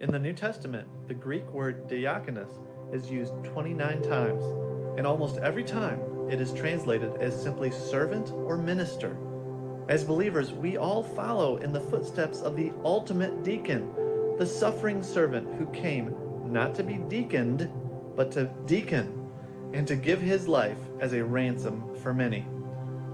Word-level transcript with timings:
In 0.00 0.12
the 0.12 0.18
New 0.18 0.32
Testament, 0.32 0.86
the 1.08 1.14
Greek 1.14 1.52
word 1.52 1.88
diakonos 1.88 2.60
is 2.94 3.10
used 3.10 3.32
29 3.42 4.00
times, 4.02 4.44
and 4.96 5.04
almost 5.04 5.38
every 5.38 5.64
time 5.64 6.00
it 6.30 6.40
is 6.40 6.52
translated 6.52 7.16
as 7.16 7.42
simply 7.42 7.72
servant 7.72 8.30
or 8.30 8.56
minister. 8.56 9.16
As 9.88 10.04
believers, 10.04 10.52
we 10.52 10.76
all 10.76 11.02
follow 11.02 11.56
in 11.56 11.72
the 11.72 11.80
footsteps 11.80 12.42
of 12.42 12.54
the 12.54 12.70
ultimate 12.84 13.42
deacon, 13.42 13.92
the 14.38 14.46
suffering 14.46 15.02
servant 15.02 15.52
who 15.58 15.66
came 15.72 16.14
not 16.44 16.76
to 16.76 16.84
be 16.84 16.98
deaconed, 17.08 17.68
but 18.14 18.30
to 18.30 18.48
deacon, 18.66 19.28
and 19.72 19.84
to 19.88 19.96
give 19.96 20.20
his 20.20 20.46
life 20.46 20.78
as 21.00 21.12
a 21.12 21.24
ransom 21.24 21.82
for 21.96 22.14
many. 22.14 22.42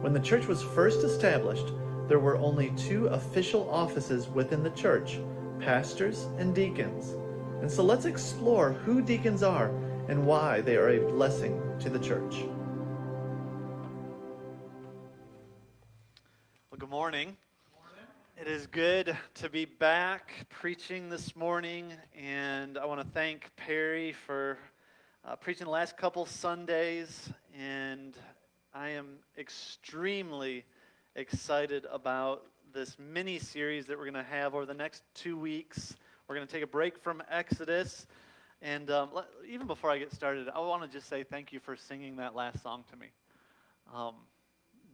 When 0.03 0.13
the 0.13 0.21
church 0.21 0.47
was 0.47 0.63
first 0.63 1.03
established, 1.03 1.73
there 2.09 2.21
were 2.21 2.37
only 2.37 2.73
two 2.77 3.07
official 3.07 3.71
offices 3.71 4.29
within 4.29 4.63
the 4.63 4.69
church 4.71 5.19
pastors 5.61 6.25
and 6.39 6.55
deacons. 6.55 7.11
And 7.61 7.71
so 7.71 7.83
let's 7.83 8.05
explore 8.05 8.73
who 8.73 9.01
deacons 9.01 9.43
are 9.43 9.69
and 10.09 10.27
why 10.27 10.61
they 10.61 10.77
are 10.77 10.91
a 10.91 11.11
blessing 11.11 11.61
to 11.81 11.89
the 11.89 11.99
church. 11.99 12.45
Well, 16.71 16.79
good 16.79 16.91
morning. 16.91 17.37
It 18.37 18.49
is 18.49 18.67
good 18.67 19.17
to 19.35 19.49
be 19.49 19.65
back 19.65 20.47
preaching 20.51 21.09
this 21.09 21.37
morning, 21.37 21.93
and 22.21 22.77
I 22.77 22.85
want 22.85 23.01
to 23.01 23.07
thank 23.15 23.49
Perry 23.57 24.13
for 24.13 24.59
uh, 25.25 25.37
preaching 25.37 25.67
the 25.67 25.71
last 25.71 25.97
couple 25.97 26.27
Sundays, 26.27 27.31
and 27.57 28.17
I 28.75 28.89
am 28.91 29.21
extremely 29.39 30.65
excited 31.15 31.87
about 31.91 32.43
this 32.75 32.97
mini 32.99 33.39
series 33.39 33.87
that 33.87 33.97
we're 33.97 34.11
going 34.11 34.15
to 34.15 34.31
have 34.31 34.53
over 34.53 34.67
the 34.67 34.75
next 34.75 35.05
two 35.15 35.39
weeks. 35.39 35.95
We're 36.27 36.35
going 36.35 36.47
to 36.47 36.53
take 36.53 36.65
a 36.65 36.67
break 36.67 36.99
from 36.99 37.23
Exodus. 37.31 38.05
And 38.61 38.91
um, 38.91 39.11
even 39.49 39.69
before 39.69 39.93
I 39.93 39.99
get 39.99 40.13
started, 40.13 40.49
I 40.53 40.59
want 40.59 40.83
to 40.83 40.89
just 40.89 41.09
say 41.09 41.23
thank 41.23 41.53
you 41.53 41.61
for 41.61 41.77
singing 41.77 42.17
that 42.17 42.35
last 42.35 42.65
song 42.65 42.83
to 42.91 42.97
me. 42.97 43.07
Um, 43.95 44.15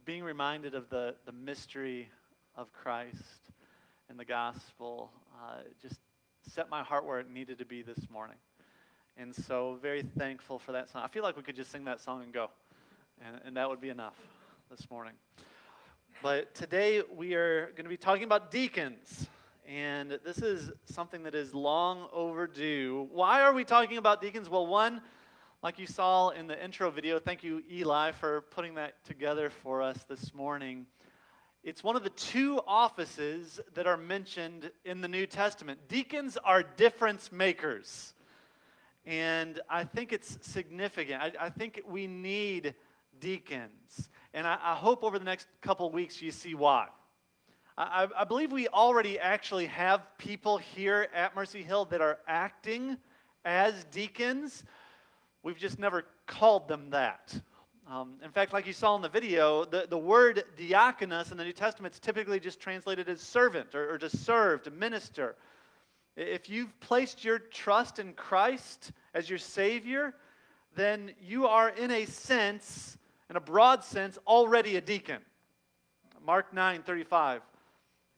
being 0.05 0.23
reminded 0.23 0.75
of 0.75 0.89
the, 0.89 1.15
the 1.25 1.31
mystery 1.31 2.07
of 2.55 2.71
Christ 2.71 3.17
and 4.09 4.19
the 4.19 4.25
gospel 4.25 5.09
uh, 5.41 5.61
just 5.81 5.99
set 6.53 6.69
my 6.69 6.83
heart 6.83 7.03
where 7.03 7.19
it 7.19 7.31
needed 7.31 7.57
to 7.57 7.65
be 7.65 7.81
this 7.81 8.07
morning. 8.11 8.37
And 9.17 9.33
so, 9.33 9.79
very 9.81 10.03
thankful 10.03 10.59
for 10.59 10.71
that 10.73 10.89
song. 10.91 11.01
I 11.03 11.07
feel 11.07 11.23
like 11.23 11.35
we 11.35 11.41
could 11.41 11.55
just 11.55 11.71
sing 11.71 11.85
that 11.85 11.99
song 11.99 12.21
and 12.21 12.31
go, 12.31 12.51
and, 13.25 13.41
and 13.43 13.57
that 13.57 13.67
would 13.67 13.81
be 13.81 13.89
enough 13.89 14.15
this 14.69 14.87
morning. 14.91 15.13
But 16.21 16.53
today 16.53 17.01
we 17.15 17.33
are 17.33 17.71
going 17.71 17.85
to 17.85 17.89
be 17.89 17.97
talking 17.97 18.25
about 18.25 18.51
deacons. 18.51 19.27
And 19.67 20.19
this 20.23 20.37
is 20.37 20.69
something 20.85 21.23
that 21.23 21.33
is 21.33 21.55
long 21.55 22.07
overdue. 22.13 23.07
Why 23.11 23.41
are 23.41 23.53
we 23.53 23.63
talking 23.63 23.97
about 23.97 24.21
deacons? 24.21 24.47
Well, 24.47 24.67
one, 24.67 25.01
like 25.63 25.79
you 25.79 25.87
saw 25.87 26.29
in 26.29 26.45
the 26.45 26.63
intro 26.63 26.91
video, 26.91 27.17
thank 27.17 27.43
you, 27.43 27.63
Eli, 27.71 28.11
for 28.11 28.41
putting 28.41 28.75
that 28.75 29.03
together 29.03 29.49
for 29.49 29.81
us 29.81 29.97
this 30.07 30.31
morning. 30.31 30.85
It's 31.63 31.83
one 31.83 31.95
of 31.95 32.03
the 32.03 32.11
two 32.11 32.61
offices 32.67 33.59
that 33.73 33.87
are 33.87 33.97
mentioned 33.97 34.69
in 34.85 35.01
the 35.01 35.07
New 35.07 35.25
Testament. 35.25 35.79
Deacons 35.87 36.37
are 36.43 36.61
difference 36.61 37.31
makers. 37.31 38.13
And 39.07 39.59
I 39.67 39.85
think 39.85 40.13
it's 40.13 40.37
significant. 40.41 41.19
I, 41.19 41.31
I 41.39 41.49
think 41.49 41.81
we 41.87 42.05
need 42.05 42.75
deacons. 43.19 44.09
And 44.33 44.47
I, 44.47 44.57
I 44.61 44.75
hope 44.75 45.03
over 45.03 45.19
the 45.19 45.25
next 45.25 45.47
couple 45.61 45.89
weeks 45.91 46.21
you 46.21 46.31
see 46.31 46.55
why. 46.55 46.87
I, 47.77 48.07
I 48.17 48.23
believe 48.25 48.51
we 48.51 48.67
already 48.67 49.17
actually 49.17 49.65
have 49.67 50.01
people 50.17 50.57
here 50.57 51.07
at 51.13 51.35
Mercy 51.35 51.63
Hill 51.63 51.85
that 51.85 52.01
are 52.01 52.19
acting 52.27 52.97
as 53.45 53.85
deacons. 53.85 54.63
We've 55.43 55.57
just 55.57 55.79
never 55.79 56.05
called 56.27 56.67
them 56.67 56.89
that. 56.91 57.33
Um, 57.89 58.13
in 58.23 58.31
fact, 58.31 58.53
like 58.53 58.67
you 58.67 58.73
saw 58.73 58.95
in 58.95 59.01
the 59.01 59.09
video, 59.09 59.65
the, 59.65 59.87
the 59.89 59.97
word 59.97 60.43
diakonos 60.57 61.31
in 61.31 61.37
the 61.37 61.43
New 61.43 61.51
Testament 61.53 61.93
is 61.93 61.99
typically 61.99 62.39
just 62.39 62.59
translated 62.59 63.09
as 63.09 63.19
servant 63.19 63.73
or, 63.73 63.93
or 63.93 63.97
to 63.97 64.09
serve, 64.09 64.63
to 64.63 64.71
minister. 64.71 65.35
If 66.15 66.49
you've 66.49 66.77
placed 66.79 67.23
your 67.23 67.39
trust 67.39 67.99
in 67.99 68.13
Christ 68.13 68.91
as 69.13 69.29
your 69.29 69.39
Savior, 69.39 70.13
then 70.75 71.11
you 71.21 71.47
are, 71.47 71.69
in 71.69 71.91
a 71.91 72.05
sense, 72.05 72.97
in 73.31 73.37
a 73.37 73.39
broad 73.39 73.81
sense, 73.81 74.19
already 74.27 74.75
a 74.75 74.81
deacon. 74.81 75.19
Mark 76.23 76.53
9 76.53 76.83
35. 76.83 77.41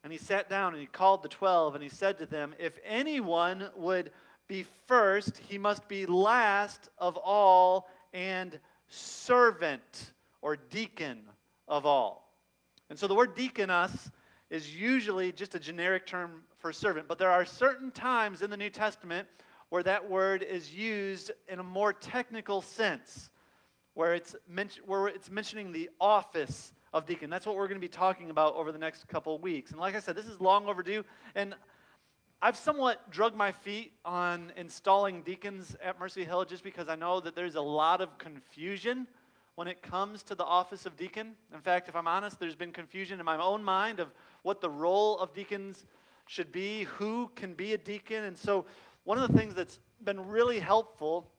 And 0.04 0.12
he 0.12 0.18
sat 0.18 0.50
down 0.50 0.74
and 0.74 0.82
he 0.82 0.88
called 0.88 1.22
the 1.22 1.30
twelve 1.30 1.76
and 1.76 1.84
he 1.84 1.90
said 1.90 2.18
to 2.18 2.26
them, 2.26 2.56
If 2.58 2.80
anyone 2.84 3.70
would 3.76 4.12
be 4.48 4.66
first, 4.88 5.38
he 5.38 5.60
must 5.60 5.88
be 5.88 6.08
last 6.08 6.90
of 6.98 7.16
all 7.18 7.90
and 8.12 8.60
servant 8.88 10.14
or 10.42 10.56
deacon 10.56 11.22
of 11.68 11.86
all. 11.86 12.34
And 12.90 12.98
so 12.98 13.06
the 13.06 13.16
word 13.16 13.36
diakonos 13.36 14.12
is 14.50 14.76
usually 14.76 15.32
just 15.32 15.54
a 15.54 15.60
generic 15.60 16.08
term 16.08 16.42
for 16.58 16.74
servant, 16.74 17.08
but 17.08 17.20
there 17.20 17.32
are 17.32 17.46
certain 17.46 17.92
times 17.92 18.42
in 18.42 18.50
the 18.50 18.58
New 18.58 18.72
Testament 18.72 19.28
where 19.70 19.84
that 19.84 20.10
word 20.10 20.42
is 20.42 20.74
used 20.74 21.30
in 21.48 21.60
a 21.60 21.64
more 21.64 21.94
technical 21.94 22.64
sense 22.64 23.30
where 23.94 24.14
it's, 24.14 24.36
men- 24.48 24.70
where 24.86 25.08
it's 25.08 25.30
mentioning 25.30 25.72
the 25.72 25.90
office 26.00 26.74
of 26.94 27.06
deacon. 27.06 27.30
That's 27.30 27.46
what 27.46 27.56
we're 27.56 27.68
going 27.68 27.80
to 27.80 27.86
be 27.86 27.88
talking 27.88 28.30
about 28.30 28.56
over 28.56 28.72
the 28.72 28.78
next 28.78 29.08
couple 29.08 29.38
weeks. 29.40 29.72
And 29.72 29.80
like 29.80 29.96
I 29.96 30.00
said, 30.00 30.16
this 30.16 30.26
is 30.26 30.40
long 30.40 30.68
overdue. 30.68 31.04
And 31.36 31.56
I've 32.42 32.58
somewhat 32.58 33.10
drugged 33.10 33.36
my 33.36 33.52
feet 33.52 33.94
on 34.04 34.52
installing 34.58 35.22
deacons 35.24 35.76
at 35.82 36.00
Mercy 36.00 36.26
Hill 36.26 36.46
just 36.46 36.64
because 36.64 36.90
I 36.90 36.96
know 36.96 37.20
that 37.22 37.36
there's 37.36 37.56
a 37.56 37.62
lot 37.62 38.02
of 38.02 38.18
confusion 38.18 39.08
when 39.56 39.68
it 39.68 39.82
comes 39.82 40.24
to 40.24 40.36
the 40.36 40.44
office 40.44 40.86
of 40.86 40.98
deacon. 40.98 41.36
In 41.54 41.62
fact, 41.62 41.88
if 41.88 41.96
I'm 41.96 42.08
honest, 42.08 42.40
there's 42.40 42.56
been 42.56 42.72
confusion 42.72 43.20
in 43.20 43.26
my 43.26 43.38
own 43.38 43.64
mind 43.64 44.00
of 44.00 44.10
what 44.42 44.62
the 44.62 44.70
role 44.70 45.18
of 45.20 45.34
deacons 45.34 45.86
should 46.28 46.52
be, 46.52 46.84
who 46.84 47.32
can 47.36 47.54
be 47.54 47.74
a 47.74 47.78
deacon. 47.78 48.26
And 48.26 48.38
so, 48.38 48.66
one 49.04 49.18
of 49.18 49.32
the 49.32 49.38
things 49.38 49.54
that's 49.54 49.80
been 50.04 50.28
really 50.28 50.60
helpful 50.60 51.30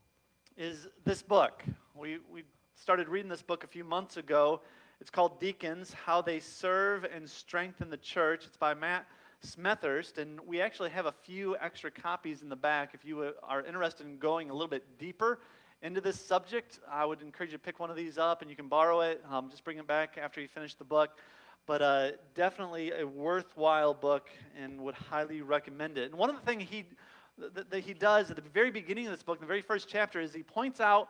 is 0.56 0.88
this 1.04 1.22
book. 1.22 1.64
We, 1.96 2.18
we 2.28 2.42
started 2.74 3.08
reading 3.08 3.28
this 3.28 3.42
book 3.42 3.62
a 3.62 3.68
few 3.68 3.84
months 3.84 4.16
ago. 4.16 4.62
It's 5.00 5.10
called 5.10 5.38
Deacons 5.38 5.92
How 5.92 6.20
They 6.20 6.40
Serve 6.40 7.04
and 7.04 7.30
Strengthen 7.30 7.88
the 7.88 7.96
Church. 7.96 8.46
It's 8.46 8.56
by 8.56 8.74
Matt 8.74 9.06
Smethurst, 9.46 10.18
and 10.18 10.40
we 10.40 10.60
actually 10.60 10.90
have 10.90 11.06
a 11.06 11.14
few 11.22 11.56
extra 11.58 11.92
copies 11.92 12.42
in 12.42 12.48
the 12.48 12.56
back. 12.56 12.94
If 12.94 13.04
you 13.04 13.32
are 13.44 13.62
interested 13.64 14.06
in 14.06 14.18
going 14.18 14.50
a 14.50 14.52
little 14.52 14.66
bit 14.66 14.98
deeper 14.98 15.38
into 15.82 16.00
this 16.00 16.20
subject, 16.20 16.80
I 16.90 17.04
would 17.04 17.22
encourage 17.22 17.52
you 17.52 17.58
to 17.58 17.62
pick 17.62 17.78
one 17.78 17.90
of 17.90 17.96
these 17.96 18.18
up 18.18 18.42
and 18.42 18.50
you 18.50 18.56
can 18.56 18.66
borrow 18.66 19.02
it. 19.02 19.22
Um, 19.30 19.48
just 19.48 19.62
bring 19.62 19.78
it 19.78 19.86
back 19.86 20.18
after 20.20 20.40
you 20.40 20.48
finish 20.48 20.74
the 20.74 20.82
book. 20.82 21.10
But 21.64 21.80
uh, 21.80 22.10
definitely 22.34 22.90
a 22.90 23.06
worthwhile 23.06 23.94
book 23.94 24.30
and 24.60 24.80
would 24.80 24.96
highly 24.96 25.42
recommend 25.42 25.96
it. 25.96 26.10
And 26.10 26.18
one 26.18 26.28
of 26.28 26.34
the 26.34 26.42
things 26.42 26.64
he 26.68 26.86
that, 27.38 27.70
that 27.70 27.80
he 27.80 27.94
does 27.94 28.30
at 28.30 28.36
the 28.36 28.42
very 28.42 28.72
beginning 28.72 29.06
of 29.06 29.12
this 29.12 29.22
book, 29.22 29.38
the 29.38 29.46
very 29.46 29.62
first 29.62 29.88
chapter, 29.88 30.20
is 30.20 30.34
he 30.34 30.42
points 30.42 30.80
out 30.80 31.08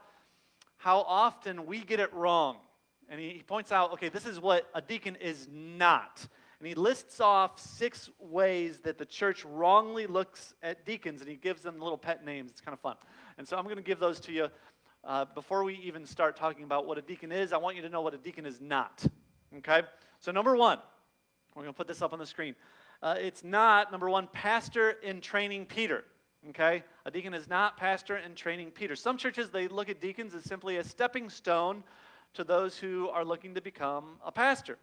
how 0.76 1.00
often 1.00 1.66
we 1.66 1.80
get 1.80 2.00
it 2.00 2.12
wrong. 2.12 2.58
And 3.08 3.20
he, 3.20 3.42
points 3.46 3.70
out, 3.70 3.92
okay, 3.92 4.08
this 4.08 4.26
is 4.26 4.40
what 4.40 4.68
a 4.74 4.80
deacon 4.80 5.16
is 5.16 5.46
not. 5.52 6.26
And 6.58 6.68
he 6.68 6.74
lists 6.74 7.20
off 7.20 7.60
six 7.60 8.08
ways 8.18 8.78
that 8.84 8.96
the 8.96 9.04
church 9.04 9.44
wrongly 9.44 10.06
looks 10.06 10.54
at 10.62 10.86
deacons, 10.86 11.20
and 11.20 11.28
he 11.28 11.36
gives 11.36 11.62
them 11.62 11.78
little 11.78 11.98
pet 11.98 12.24
names. 12.24 12.50
It's 12.50 12.60
kind 12.60 12.72
of 12.72 12.80
fun. 12.80 12.96
And 13.36 13.46
so 13.46 13.56
I'm 13.56 13.64
going 13.64 13.76
to 13.76 13.82
give 13.82 13.98
those 13.98 14.20
to 14.20 14.32
you. 14.32 14.48
Uh, 15.04 15.26
before 15.34 15.64
we 15.64 15.74
even 15.84 16.06
start 16.06 16.34
talking 16.34 16.64
about 16.64 16.86
what 16.86 16.96
a 16.96 17.02
deacon 17.02 17.30
is, 17.30 17.52
I 17.52 17.58
want 17.58 17.76
you 17.76 17.82
to 17.82 17.90
know 17.90 18.00
what 18.00 18.14
a 18.14 18.18
deacon 18.18 18.46
is 18.46 18.60
not. 18.60 19.04
Okay? 19.58 19.82
So, 20.20 20.32
number 20.32 20.56
one, 20.56 20.78
we're 21.54 21.62
going 21.62 21.74
to 21.74 21.76
put 21.76 21.86
this 21.86 22.00
up 22.00 22.14
on 22.14 22.18
the 22.18 22.26
screen. 22.26 22.54
Uh, 23.02 23.16
it's 23.18 23.44
not, 23.44 23.92
number 23.92 24.08
one, 24.08 24.28
pastor 24.32 24.92
in 25.02 25.20
training 25.20 25.66
Peter. 25.66 26.04
Okay? 26.50 26.82
A 27.04 27.10
deacon 27.10 27.34
is 27.34 27.48
not 27.48 27.76
pastor 27.76 28.18
in 28.18 28.34
training 28.34 28.70
Peter. 28.70 28.96
Some 28.96 29.16
churches, 29.16 29.50
they 29.50 29.68
look 29.68 29.88
at 29.88 30.00
deacons 30.00 30.34
as 30.34 30.44
simply 30.44 30.76
a 30.76 30.84
stepping 30.84 31.30
stone 31.30 31.82
to 32.34 32.44
those 32.44 32.76
who 32.76 33.08
are 33.08 33.24
looking 33.24 33.54
to 33.54 33.60
become 33.60 34.16
a 34.24 34.32
pastor. 34.32 34.78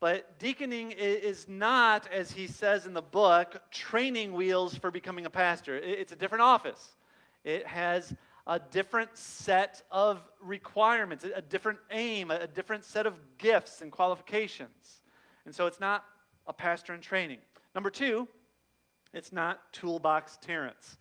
But 0.00 0.38
deaconing 0.38 0.90
is 0.90 1.48
not, 1.48 2.06
as 2.12 2.30
he 2.30 2.46
says 2.46 2.84
in 2.84 2.92
the 2.92 3.02
book, 3.02 3.62
training 3.70 4.32
wheels 4.32 4.74
for 4.74 4.90
becoming 4.90 5.24
a 5.24 5.30
pastor. 5.30 5.76
It's 5.76 6.12
a 6.12 6.16
different 6.16 6.42
office. 6.42 6.96
It 7.44 7.66
has 7.66 8.14
a 8.46 8.58
different 8.58 9.16
set 9.16 9.82
of 9.90 10.20
requirements, 10.42 11.24
a 11.24 11.40
different 11.40 11.78
aim, 11.90 12.30
a 12.30 12.46
different 12.46 12.84
set 12.84 13.06
of 13.06 13.14
gifts 13.38 13.80
and 13.80 13.90
qualifications. 13.90 15.00
And 15.46 15.54
so 15.54 15.66
it's 15.66 15.80
not 15.80 16.04
a 16.46 16.52
pastor 16.52 16.92
in 16.92 17.00
training. 17.00 17.38
Number 17.74 17.88
two, 17.88 18.28
it's 19.14 19.32
not 19.32 19.72
toolbox 19.72 20.38
Terrence. 20.42 20.98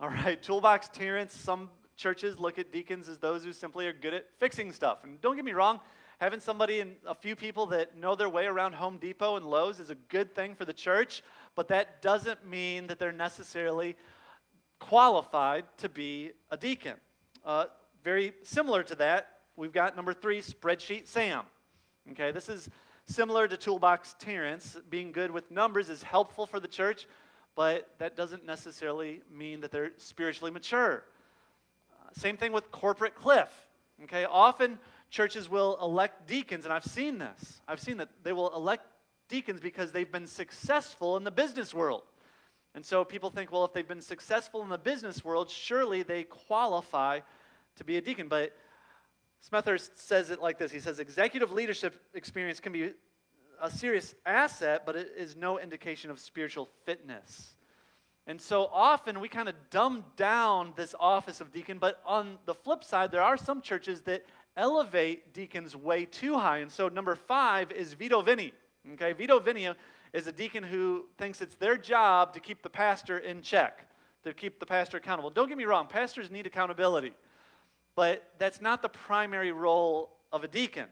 All 0.00 0.08
right, 0.08 0.40
toolbox 0.40 0.88
Terrence, 0.88 1.34
some 1.34 1.68
churches 1.96 2.38
look 2.38 2.58
at 2.58 2.72
deacons 2.72 3.08
as 3.08 3.18
those 3.18 3.44
who 3.44 3.52
simply 3.52 3.86
are 3.86 3.92
good 3.92 4.14
at 4.14 4.26
fixing 4.38 4.72
stuff. 4.72 4.98
And 5.04 5.20
don't 5.20 5.36
get 5.36 5.44
me 5.44 5.52
wrong, 5.52 5.80
having 6.18 6.40
somebody 6.40 6.80
and 6.80 6.94
a 7.06 7.14
few 7.14 7.36
people 7.36 7.66
that 7.66 7.96
know 7.96 8.14
their 8.14 8.28
way 8.28 8.46
around 8.46 8.74
Home 8.74 8.98
Depot 8.98 9.36
and 9.36 9.44
Lowe's 9.44 9.80
is 9.80 9.90
a 9.90 9.94
good 9.94 10.34
thing 10.34 10.54
for 10.54 10.64
the 10.64 10.72
church. 10.72 11.22
but 11.56 11.68
that 11.68 12.02
doesn't 12.02 12.44
mean 12.48 12.86
that 12.88 12.98
they're 12.98 13.12
necessarily 13.12 13.96
qualified 14.80 15.64
to 15.78 15.88
be 15.88 16.32
a 16.50 16.56
deacon. 16.56 16.94
Uh, 17.44 17.66
very 18.02 18.32
similar 18.42 18.82
to 18.82 18.94
that, 18.96 19.28
we've 19.56 19.72
got 19.72 19.96
number 19.96 20.12
three, 20.12 20.40
spreadsheet 20.40 21.06
Sam. 21.06 21.44
Okay, 22.10 22.32
this 22.32 22.48
is 22.48 22.68
similar 23.06 23.48
to 23.48 23.56
toolbox 23.56 24.14
Terrence. 24.18 24.76
Being 24.90 25.12
good 25.12 25.30
with 25.30 25.50
numbers 25.50 25.88
is 25.88 26.02
helpful 26.02 26.46
for 26.46 26.60
the 26.60 26.68
church, 26.68 27.06
but 27.56 27.88
that 27.98 28.16
doesn't 28.16 28.44
necessarily 28.44 29.20
mean 29.32 29.60
that 29.60 29.70
they're 29.70 29.92
spiritually 29.96 30.50
mature. 30.50 31.04
Uh, 31.92 32.10
same 32.18 32.36
thing 32.36 32.52
with 32.52 32.70
corporate 32.70 33.14
Cliff. 33.14 33.48
Okay, 34.04 34.24
often 34.24 34.78
churches 35.10 35.48
will 35.48 35.78
elect 35.80 36.26
deacons, 36.26 36.64
and 36.64 36.72
I've 36.72 36.84
seen 36.84 37.18
this. 37.18 37.60
I've 37.68 37.80
seen 37.80 37.98
that 37.98 38.08
they 38.22 38.32
will 38.32 38.54
elect 38.54 38.84
deacons 39.28 39.60
because 39.60 39.92
they've 39.92 40.10
been 40.10 40.26
successful 40.26 41.16
in 41.16 41.24
the 41.24 41.30
business 41.30 41.72
world. 41.72 42.02
And 42.74 42.84
so 42.84 43.04
people 43.04 43.30
think, 43.30 43.52
well, 43.52 43.64
if 43.64 43.72
they've 43.72 43.86
been 43.86 44.00
successful 44.00 44.62
in 44.62 44.68
the 44.68 44.78
business 44.78 45.24
world, 45.24 45.48
surely 45.48 46.02
they 46.02 46.24
qualify 46.24 47.20
to 47.76 47.84
be 47.84 47.96
a 47.96 48.00
deacon. 48.00 48.26
But 48.26 48.52
Smethurst 49.48 49.90
says 49.94 50.30
it 50.30 50.40
like 50.40 50.58
this 50.58 50.72
He 50.72 50.80
says, 50.80 50.98
executive 50.98 51.52
leadership 51.52 52.00
experience 52.14 52.58
can 52.58 52.72
be 52.72 52.90
a 53.60 53.70
serious 53.70 54.14
asset, 54.26 54.82
but 54.86 54.96
it 54.96 55.12
is 55.16 55.36
no 55.36 55.58
indication 55.58 56.10
of 56.10 56.18
spiritual 56.18 56.68
fitness. 56.84 57.54
And 58.26 58.40
so 58.40 58.70
often 58.72 59.20
we 59.20 59.28
kind 59.28 59.48
of 59.48 59.54
dumb 59.70 60.04
down 60.16 60.72
this 60.76 60.94
office 60.98 61.40
of 61.40 61.52
deacon, 61.52 61.78
but 61.78 62.00
on 62.06 62.38
the 62.46 62.54
flip 62.54 62.82
side, 62.82 63.10
there 63.10 63.22
are 63.22 63.36
some 63.36 63.60
churches 63.60 64.00
that 64.02 64.24
elevate 64.56 65.34
deacons 65.34 65.76
way 65.76 66.06
too 66.06 66.38
high. 66.38 66.58
And 66.58 66.70
so 66.70 66.88
number 66.88 67.14
five 67.14 67.70
is 67.72 67.92
Veto 67.92 68.22
Vinny. 68.22 68.52
Okay, 68.94 69.12
Veto 69.12 69.38
Vinny 69.38 69.68
is 70.12 70.26
a 70.26 70.32
deacon 70.32 70.62
who 70.62 71.06
thinks 71.18 71.40
it's 71.40 71.56
their 71.56 71.76
job 71.76 72.32
to 72.34 72.40
keep 72.40 72.62
the 72.62 72.70
pastor 72.70 73.18
in 73.18 73.42
check, 73.42 73.86
to 74.22 74.32
keep 74.32 74.60
the 74.60 74.66
pastor 74.66 74.96
accountable. 74.96 75.30
Don't 75.30 75.48
get 75.48 75.58
me 75.58 75.64
wrong, 75.64 75.86
pastors 75.86 76.30
need 76.30 76.46
accountability, 76.46 77.12
but 77.94 78.30
that's 78.38 78.60
not 78.60 78.80
the 78.80 78.88
primary 78.88 79.52
role 79.52 80.10
of 80.32 80.44
a 80.44 80.48
deacon. 80.48 80.86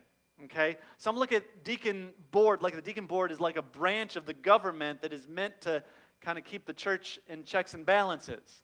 Okay? 0.45 0.77
Some 0.99 1.17
look 1.17 1.33
at 1.33 1.65
deacon 1.65 2.11
board, 2.31 2.63
like 2.63 2.75
the 2.75 2.83
deacon 2.83 3.07
board 3.07 3.31
is 3.31 3.41
like 3.41 3.57
a 3.57 3.63
branch 3.63 4.17
of 4.17 4.27
the 4.27 4.35
government 4.35 5.03
that 5.03 5.13
is 5.13 5.29
meant 5.29 5.61
to 5.63 5.83
kind 6.21 6.39
of 6.39 6.45
keep 6.45 6.67
the 6.67 6.73
church 6.73 7.19
in 7.29 7.45
checks 7.45 7.75
and 7.75 7.85
balances. 7.85 8.63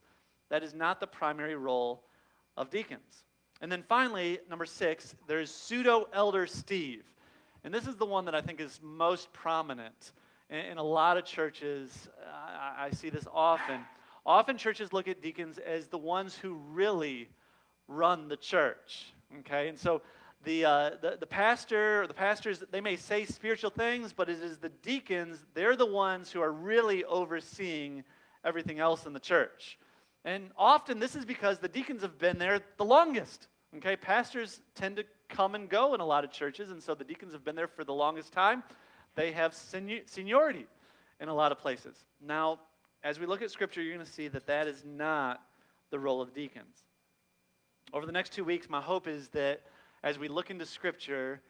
That 0.49 0.63
is 0.63 0.73
not 0.73 0.99
the 0.99 1.07
primary 1.07 1.55
role 1.55 2.03
of 2.57 2.69
deacons. 2.69 3.23
And 3.61 3.71
then 3.71 3.83
finally, 3.87 4.39
number 4.49 4.65
six, 4.65 5.15
there's 5.27 5.51
pseudo 5.53 6.07
elder 6.13 6.47
Steve. 6.47 7.03
And 7.63 7.73
this 7.73 7.87
is 7.87 7.97
the 7.97 8.05
one 8.05 8.25
that 8.25 8.35
I 8.35 8.41
think 8.41 8.61
is 8.61 8.79
most 8.81 9.31
prominent 9.33 10.13
in, 10.49 10.59
in 10.59 10.77
a 10.77 10.83
lot 10.83 11.17
of 11.17 11.25
churches. 11.25 12.07
I, 12.33 12.85
I 12.85 12.91
see 12.91 13.09
this 13.09 13.25
often. 13.33 13.81
Often 14.25 14.57
churches 14.57 14.93
look 14.93 15.07
at 15.07 15.21
deacons 15.21 15.57
as 15.57 15.87
the 15.87 15.97
ones 15.97 16.35
who 16.35 16.55
really 16.71 17.29
run 17.87 18.27
the 18.27 18.37
church. 18.37 19.13
Okay? 19.39 19.67
And 19.67 19.77
so 19.77 20.01
the, 20.43 20.65
uh, 20.65 20.89
the, 21.01 21.17
the 21.19 21.25
pastor 21.25 22.03
or 22.03 22.07
the 22.07 22.13
pastors, 22.13 22.63
they 22.71 22.81
may 22.81 22.95
say 22.95 23.25
spiritual 23.25 23.69
things, 23.69 24.13
but 24.13 24.29
it 24.29 24.41
is 24.41 24.57
the 24.57 24.69
deacons, 24.69 25.37
they're 25.53 25.75
the 25.75 25.85
ones 25.85 26.31
who 26.31 26.41
are 26.41 26.51
really 26.51 27.03
overseeing 27.05 28.03
everything 28.45 28.79
else 28.79 29.05
in 29.05 29.13
the 29.13 29.19
church. 29.19 29.77
And 30.25 30.51
often 30.57 30.99
this 30.99 31.15
is 31.15 31.25
because 31.25 31.59
the 31.59 31.67
deacons 31.67 32.01
have 32.01 32.17
been 32.17 32.37
there 32.37 32.59
the 32.77 32.85
longest. 32.85 33.47
Okay, 33.77 33.95
pastors 33.95 34.61
tend 34.75 34.95
to 34.97 35.05
come 35.27 35.55
and 35.55 35.69
go 35.69 35.93
in 35.93 35.99
a 35.99 36.05
lot 36.05 36.23
of 36.23 36.31
churches, 36.31 36.71
and 36.71 36.81
so 36.81 36.95
the 36.95 37.03
deacons 37.03 37.33
have 37.33 37.43
been 37.43 37.55
there 37.55 37.67
for 37.67 37.83
the 37.83 37.93
longest 37.93 38.33
time. 38.33 38.63
They 39.15 39.31
have 39.31 39.53
seniority 39.53 40.65
in 41.19 41.29
a 41.29 41.33
lot 41.33 41.51
of 41.51 41.59
places. 41.59 41.95
Now, 42.21 42.59
as 43.03 43.19
we 43.19 43.25
look 43.25 43.41
at 43.41 43.51
Scripture, 43.51 43.81
you're 43.81 43.93
going 43.93 44.05
to 44.05 44.11
see 44.11 44.27
that 44.29 44.47
that 44.47 44.67
is 44.67 44.83
not 44.85 45.41
the 45.91 45.99
role 45.99 46.21
of 46.21 46.33
deacons. 46.33 46.77
Over 47.93 48.05
the 48.05 48.11
next 48.11 48.33
two 48.33 48.43
weeks, 48.43 48.69
my 48.69 48.81
hope 48.81 49.07
is 49.07 49.27
that 49.29 49.61
as 50.03 50.17
we 50.17 50.27
look 50.27 50.49
into 50.49 50.65
Scripture, 50.65 51.41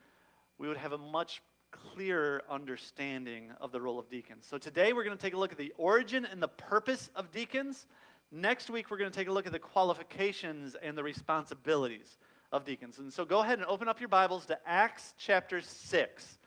we 0.57 0.67
would 0.67 0.77
have 0.77 0.93
a 0.93 0.97
much 0.97 1.41
clearer 1.71 2.41
understanding 2.49 3.51
of 3.61 3.71
the 3.71 3.79
role 3.79 3.99
of 3.99 4.09
deacons. 4.09 4.47
So 4.49 4.57
today 4.57 4.91
we're 4.91 5.03
going 5.03 5.15
to 5.15 5.21
take 5.21 5.33
a 5.33 5.37
look 5.37 5.51
at 5.51 5.57
the 5.57 5.73
origin 5.77 6.25
and 6.25 6.41
the 6.41 6.47
purpose 6.47 7.09
of 7.15 7.31
deacons. 7.31 7.85
Next 8.31 8.69
week, 8.69 8.91
we're 8.91 8.97
going 8.97 9.11
to 9.11 9.15
take 9.15 9.27
a 9.27 9.31
look 9.31 9.45
at 9.45 9.51
the 9.51 9.59
qualifications 9.59 10.75
and 10.81 10.97
the 10.97 11.03
responsibilities 11.03 12.17
of 12.51 12.65
deacons. 12.65 12.99
And 12.99 13.11
so 13.11 13.25
go 13.25 13.39
ahead 13.39 13.59
and 13.59 13.67
open 13.67 13.87
up 13.87 13.99
your 13.99 14.09
Bibles 14.09 14.45
to 14.47 14.57
Acts 14.65 15.13
chapter 15.17 15.61
6. 15.61 16.37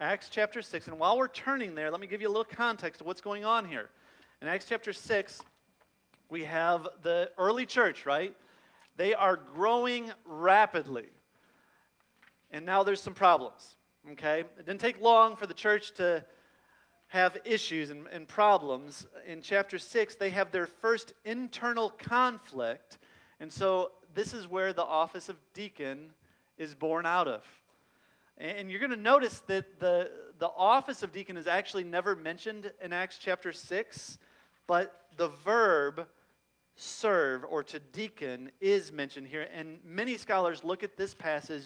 Acts 0.00 0.28
chapter 0.30 0.60
6. 0.62 0.88
And 0.88 0.98
while 0.98 1.16
we're 1.16 1.28
turning 1.28 1.74
there, 1.74 1.90
let 1.90 2.00
me 2.00 2.06
give 2.06 2.20
you 2.20 2.28
a 2.28 2.30
little 2.30 2.44
context 2.44 3.00
of 3.00 3.06
what's 3.06 3.20
going 3.20 3.44
on 3.44 3.66
here. 3.66 3.90
In 4.42 4.48
Acts 4.48 4.66
chapter 4.68 4.92
6, 4.92 5.40
we 6.28 6.44
have 6.44 6.86
the 7.02 7.30
early 7.38 7.66
church, 7.66 8.04
right? 8.04 8.34
They 8.96 9.14
are 9.14 9.36
growing 9.36 10.10
rapidly. 10.24 11.06
And 12.50 12.64
now 12.64 12.82
there's 12.82 13.02
some 13.02 13.14
problems, 13.14 13.76
okay? 14.12 14.40
It 14.40 14.66
didn't 14.66 14.80
take 14.80 15.00
long 15.00 15.36
for 15.36 15.46
the 15.46 15.54
church 15.54 15.92
to 15.94 16.24
have 17.08 17.36
issues 17.44 17.90
and, 17.90 18.06
and 18.08 18.26
problems. 18.26 19.06
In 19.26 19.42
chapter 19.42 19.78
6, 19.78 20.14
they 20.16 20.30
have 20.30 20.50
their 20.50 20.66
first 20.66 21.12
internal 21.24 21.90
conflict. 21.90 22.98
And 23.40 23.52
so 23.52 23.92
this 24.14 24.32
is 24.32 24.48
where 24.48 24.72
the 24.72 24.84
office 24.84 25.28
of 25.28 25.36
deacon 25.54 26.10
is 26.58 26.74
born 26.74 27.06
out 27.06 27.28
of. 27.28 27.42
And 28.38 28.70
you're 28.70 28.80
going 28.80 28.90
to 28.90 28.96
notice 28.96 29.40
that 29.46 29.80
the, 29.80 30.10
the 30.38 30.50
office 30.56 31.02
of 31.02 31.12
deacon 31.12 31.36
is 31.36 31.46
actually 31.46 31.84
never 31.84 32.14
mentioned 32.14 32.70
in 32.82 32.92
Acts 32.92 33.18
chapter 33.18 33.52
6, 33.52 34.18
but 34.66 35.06
the 35.16 35.28
verb 35.28 36.06
serve 36.74 37.44
or 37.48 37.62
to 37.62 37.78
deacon 37.78 38.50
is 38.60 38.92
mentioned 38.92 39.26
here. 39.26 39.48
And 39.54 39.78
many 39.82 40.18
scholars 40.18 40.62
look 40.62 40.82
at 40.82 40.98
this 40.98 41.14
passage, 41.14 41.62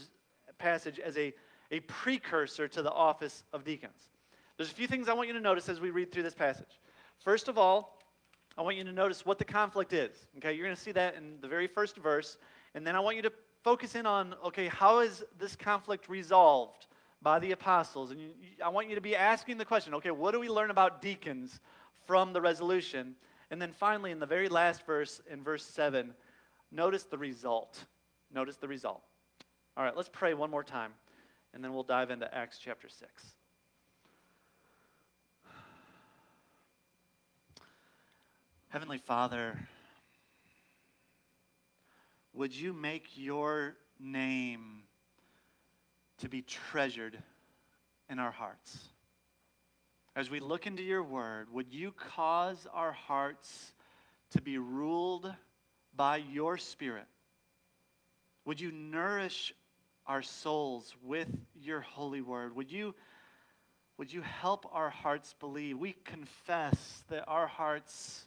passage 0.60 1.00
as 1.00 1.16
a, 1.16 1.34
a 1.72 1.80
precursor 1.80 2.68
to 2.68 2.82
the 2.82 2.92
office 2.92 3.42
of 3.52 3.64
deacons. 3.64 4.08
There's 4.56 4.70
a 4.70 4.74
few 4.74 4.86
things 4.86 5.08
I 5.08 5.14
want 5.14 5.26
you 5.26 5.34
to 5.34 5.40
notice 5.40 5.68
as 5.68 5.80
we 5.80 5.90
read 5.90 6.12
through 6.12 6.22
this 6.22 6.34
passage. 6.34 6.78
First 7.18 7.48
of 7.48 7.58
all, 7.58 7.98
I 8.58 8.62
want 8.62 8.76
you 8.76 8.84
to 8.84 8.92
notice 8.92 9.24
what 9.24 9.38
the 9.38 9.44
conflict 9.44 9.92
is. 9.92 10.10
Okay, 10.36 10.52
you're 10.52 10.66
going 10.66 10.76
to 10.76 10.82
see 10.82 10.92
that 10.92 11.14
in 11.14 11.40
the 11.40 11.48
very 11.48 11.66
first 11.66 11.96
verse. 11.96 12.36
And 12.74 12.86
then 12.86 12.94
I 12.94 13.00
want 13.00 13.16
you 13.16 13.22
to 13.22 13.32
focus 13.62 13.94
in 13.94 14.06
on, 14.06 14.34
okay, 14.44 14.68
how 14.68 15.00
is 15.00 15.24
this 15.38 15.56
conflict 15.56 16.08
resolved 16.08 16.86
by 17.22 17.38
the 17.38 17.52
apostles? 17.52 18.10
And 18.10 18.20
you, 18.20 18.30
I 18.64 18.68
want 18.68 18.88
you 18.88 18.94
to 18.94 19.00
be 19.00 19.16
asking 19.16 19.58
the 19.58 19.64
question, 19.64 19.94
okay, 19.94 20.10
what 20.10 20.32
do 20.32 20.40
we 20.40 20.48
learn 20.48 20.70
about 20.70 21.00
deacons 21.00 21.60
from 22.06 22.32
the 22.32 22.40
resolution? 22.40 23.14
And 23.50 23.60
then 23.60 23.72
finally, 23.72 24.10
in 24.10 24.18
the 24.18 24.26
very 24.26 24.48
last 24.48 24.84
verse, 24.84 25.20
in 25.30 25.42
verse 25.42 25.64
7, 25.64 26.12
notice 26.70 27.04
the 27.04 27.18
result. 27.18 27.84
Notice 28.32 28.56
the 28.56 28.68
result. 28.68 29.02
All 29.76 29.84
right, 29.84 29.96
let's 29.96 30.10
pray 30.12 30.34
one 30.34 30.50
more 30.50 30.64
time, 30.64 30.92
and 31.54 31.62
then 31.62 31.72
we'll 31.72 31.84
dive 31.84 32.10
into 32.10 32.32
Acts 32.34 32.58
chapter 32.58 32.88
6. 32.88 33.34
Heavenly 38.68 38.98
Father, 38.98 39.58
would 42.32 42.54
you 42.54 42.72
make 42.72 43.16
your 43.16 43.74
name 43.98 44.82
to 46.18 46.28
be 46.28 46.42
treasured 46.42 47.16
in 48.08 48.18
our 48.18 48.30
hearts? 48.30 48.78
As 50.16 50.30
we 50.30 50.40
look 50.40 50.66
into 50.66 50.82
your 50.82 51.02
word, 51.02 51.48
would 51.52 51.72
you 51.72 51.92
cause 51.92 52.66
our 52.74 52.92
hearts 52.92 53.72
to 54.32 54.42
be 54.42 54.58
ruled 54.58 55.32
by 55.94 56.16
your 56.16 56.58
spirit? 56.58 57.06
Would 58.44 58.60
you 58.60 58.72
nourish 58.72 59.52
our 60.10 60.22
souls 60.22 60.92
with 61.04 61.28
your 61.54 61.80
holy 61.80 62.20
word? 62.20 62.56
Would 62.56 62.72
you, 62.72 62.96
would 63.96 64.12
you 64.12 64.22
help 64.22 64.66
our 64.72 64.90
hearts 64.90 65.36
believe? 65.38 65.78
We 65.78 65.94
confess 66.04 67.04
that 67.10 67.26
our 67.28 67.46
hearts 67.46 68.24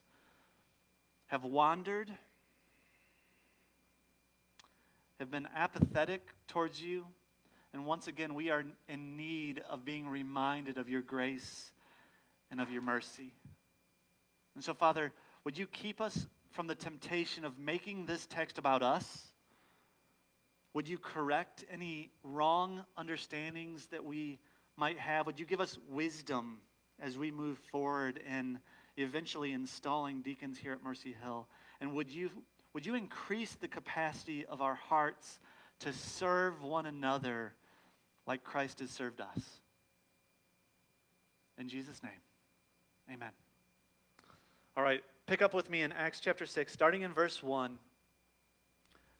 have 1.25 1.43
wandered, 1.43 2.09
have 5.19 5.29
been 5.29 5.45
apathetic 5.53 6.21
towards 6.47 6.81
you. 6.81 7.05
And 7.73 7.85
once 7.85 8.07
again, 8.07 8.33
we 8.33 8.49
are 8.49 8.63
in 8.87 9.17
need 9.17 9.61
of 9.69 9.83
being 9.83 10.07
reminded 10.07 10.77
of 10.77 10.87
your 10.87 11.01
grace 11.01 11.69
and 12.49 12.61
of 12.61 12.71
your 12.71 12.81
mercy. 12.81 13.33
And 14.55 14.63
so, 14.63 14.73
Father, 14.73 15.11
would 15.43 15.57
you 15.57 15.67
keep 15.67 15.99
us 15.99 16.27
from 16.51 16.67
the 16.67 16.75
temptation 16.75 17.43
of 17.43 17.59
making 17.59 18.05
this 18.05 18.25
text 18.25 18.57
about 18.57 18.83
us? 18.83 19.32
Would 20.73 20.87
you 20.87 20.97
correct 20.97 21.65
any 21.71 22.11
wrong 22.23 22.83
understandings 22.97 23.87
that 23.87 24.03
we 24.03 24.39
might 24.75 24.97
have? 24.97 25.25
Would 25.27 25.39
you 25.39 25.45
give 25.45 25.61
us 25.61 25.77
wisdom 25.89 26.57
as 26.99 27.17
we 27.17 27.31
move 27.31 27.57
forward 27.71 28.19
in 28.27 28.59
eventually 28.97 29.53
installing 29.53 30.21
deacons 30.21 30.57
here 30.57 30.73
at 30.73 30.83
Mercy 30.83 31.15
Hill. 31.23 31.47
And 31.81 31.93
would 31.93 32.09
you, 32.09 32.29
would 32.73 32.85
you 32.85 32.95
increase 32.95 33.53
the 33.55 33.67
capacity 33.67 34.45
of 34.45 34.61
our 34.61 34.75
hearts 34.75 35.39
to 35.79 35.93
serve 35.93 36.61
one 36.63 36.85
another 36.85 37.53
like 38.27 38.43
Christ 38.43 38.79
has 38.79 38.89
served 38.89 39.21
us? 39.21 39.59
In 41.57 41.67
Jesus' 41.67 42.01
name, 42.01 42.11
Amen. 43.11 43.29
All 44.75 44.83
right, 44.83 45.03
pick 45.27 45.41
up 45.41 45.53
with 45.53 45.69
me 45.69 45.81
in 45.81 45.91
Acts 45.91 46.19
chapter 46.19 46.45
6, 46.45 46.71
starting 46.71 47.01
in 47.01 47.13
verse 47.13 47.43
1. 47.43 47.77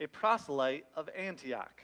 a 0.00 0.06
proselyte 0.06 0.84
of 0.94 1.08
Antioch. 1.16 1.82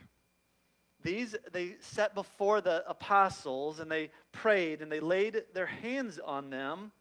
These 1.03 1.37
they 1.53 1.77
set 1.81 2.15
before 2.15 2.61
the 2.61 2.89
apostles, 2.89 3.79
and 3.79 3.91
they 3.91 4.11
prayed, 4.33 4.81
and 4.81 4.91
they 4.91 5.01
laid 5.01 5.43
their 5.53 5.67
hands 5.67 6.19
on 6.19 6.51
them. 6.51 6.93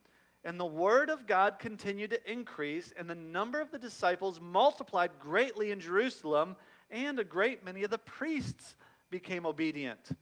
And 0.43 0.59
the 0.59 0.65
word 0.65 1.09
of 1.09 1.25
God 1.25 1.57
continued 1.57 2.09
to 2.09 2.31
increase, 2.31 2.93
and 2.97 3.09
the 3.09 3.15
number 3.15 3.61
of 3.61 3.71
the 3.71 3.79
disciples 3.79 4.41
multiplied 4.41 5.11
greatly 5.19 5.71
in 5.71 5.79
Jerusalem, 5.79 6.57
and 6.91 7.17
a 7.17 7.23
great 7.23 7.63
many 7.63 7.83
of 7.83 7.91
the 7.91 7.97
priests 7.97 8.75
became 9.09 9.45
obedient 9.45 10.17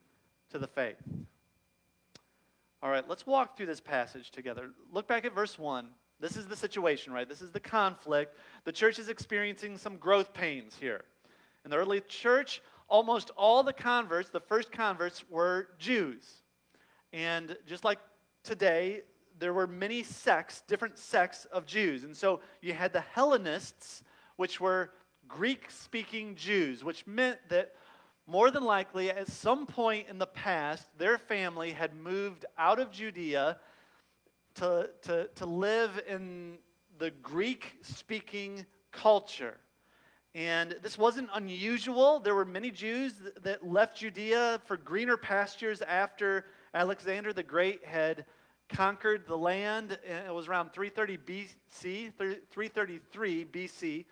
to 0.52 0.60
the 0.60 0.68
faith. 0.68 1.02
All 2.84 2.90
right, 2.90 3.08
let's 3.08 3.26
walk 3.26 3.58
through 3.58 3.68
this 3.68 3.80
passage 3.80 4.30
together. 4.30 4.72
Look 4.92 5.08
back 5.08 5.26
at 5.26 5.34
verse 5.34 5.58
1. 5.58 5.88
This 6.22 6.38
is 6.38 6.46
the 6.46 6.56
situation, 6.56 7.12
right? 7.12 7.28
This 7.28 7.42
is 7.42 7.50
the 7.50 7.60
conflict. 7.60 8.38
The 8.64 8.72
church 8.72 9.00
is 9.00 9.10
experiencing 9.10 9.78
some 9.78 9.98
growth 9.98 10.34
pains 10.34 10.78
here. 10.80 11.04
In 11.66 11.72
the 11.72 11.78
early 11.78 12.00
church, 12.02 12.62
almost 12.88 13.32
all 13.36 13.64
the 13.64 13.74
converts, 13.74 14.30
the 14.30 14.40
first 14.40 14.72
converts, 14.72 15.24
were 15.30 15.70
Jews. 15.80 16.24
And 17.12 17.58
just 17.66 17.84
like 17.84 17.98
today, 18.44 19.02
there 19.40 19.54
were 19.54 19.66
many 19.66 20.04
sects, 20.04 20.62
different 20.68 21.00
sects 21.00 21.46
of 21.46 21.66
Jews. 21.66 22.04
And 22.04 22.16
so 22.16 22.42
you 22.62 22.74
had 22.74 22.94
the 22.94 23.02
Hellenists, 23.02 24.04
which 24.36 24.62
were 24.62 24.92
Greek 25.28 25.72
speaking 25.72 26.36
Jews, 26.36 26.84
which 26.84 27.08
meant 27.08 27.40
that 27.50 27.74
more 28.28 28.52
than 28.52 28.64
likely, 28.64 29.10
at 29.10 29.28
some 29.28 29.66
point 29.66 30.08
in 30.08 30.20
the 30.20 30.28
past, 30.28 30.86
their 30.98 31.18
family 31.18 31.72
had 31.72 31.96
moved 31.96 32.46
out 32.58 32.80
of 32.80 32.92
Judea 32.92 33.58
to, 34.62 34.88
to, 35.02 35.28
to 35.34 35.46
live 35.48 36.04
in 36.08 36.60
the 37.00 37.10
Greek 37.10 37.74
speaking 37.82 38.64
culture. 38.92 39.58
And 40.36 40.76
this 40.84 41.00
wasn't 41.00 41.30
unusual. 41.34 42.20
There 42.20 42.36
were 42.36 42.46
many 42.46 42.70
Jews 42.70 43.14
that 43.42 43.68
left 43.68 43.98
Judea 43.98 44.62
for 44.66 44.78
greener 44.78 45.18
pastures 45.18 45.82
after 45.82 46.46
Alexander 46.76 47.34
the 47.34 47.42
Great 47.42 47.84
had 47.84 48.24
conquered 48.70 49.26
the 49.26 49.36
land. 49.36 49.98
It 50.04 50.32
was 50.32 50.48
around 50.48 50.74
330 50.74 51.18
BC, 51.18 52.14
333 52.52 53.46
BC. 53.46 54.06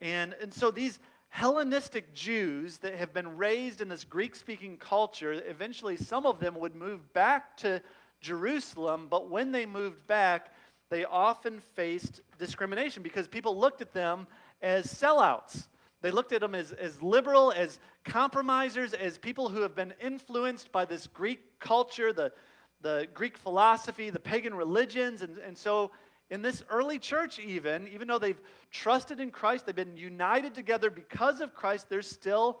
And, 0.00 0.34
and 0.40 0.52
so 0.52 0.70
these 0.70 0.98
Hellenistic 1.28 2.14
Jews 2.14 2.78
that 2.78 2.94
have 2.94 3.12
been 3.12 3.36
raised 3.36 3.82
in 3.82 3.90
this 3.90 4.04
Greek 4.04 4.34
speaking 4.34 4.78
culture, 4.78 5.42
eventually 5.46 5.98
some 5.98 6.24
of 6.24 6.40
them 6.40 6.54
would 6.54 6.74
move 6.74 7.12
back 7.12 7.54
to 7.58 7.82
Jerusalem, 8.24 9.06
but 9.10 9.30
when 9.30 9.52
they 9.52 9.66
moved 9.66 10.06
back, 10.06 10.54
they 10.90 11.04
often 11.04 11.60
faced 11.74 12.22
discrimination 12.38 13.02
because 13.02 13.28
people 13.28 13.58
looked 13.58 13.82
at 13.82 13.92
them 13.92 14.26
as 14.62 14.86
sellouts. 14.86 15.66
They 16.00 16.10
looked 16.10 16.32
at 16.32 16.40
them 16.40 16.54
as, 16.54 16.72
as 16.72 17.00
liberal, 17.02 17.52
as 17.52 17.78
compromisers, 18.04 18.94
as 18.94 19.18
people 19.18 19.48
who 19.48 19.60
have 19.60 19.74
been 19.74 19.92
influenced 20.00 20.72
by 20.72 20.86
this 20.86 21.06
Greek 21.06 21.40
culture, 21.60 22.12
the, 22.12 22.32
the 22.80 23.06
Greek 23.12 23.36
philosophy, 23.36 24.08
the 24.08 24.18
pagan 24.18 24.54
religions. 24.54 25.20
And, 25.22 25.38
and 25.38 25.56
so, 25.56 25.90
in 26.30 26.40
this 26.40 26.62
early 26.70 26.98
church, 26.98 27.38
even, 27.38 27.86
even 27.88 28.08
though 28.08 28.18
they've 28.18 28.40
trusted 28.70 29.20
in 29.20 29.30
Christ, 29.30 29.66
they've 29.66 29.76
been 29.76 29.96
united 29.96 30.54
together 30.54 30.90
because 30.90 31.40
of 31.40 31.54
Christ, 31.54 31.90
there's 31.90 32.08
still 32.08 32.60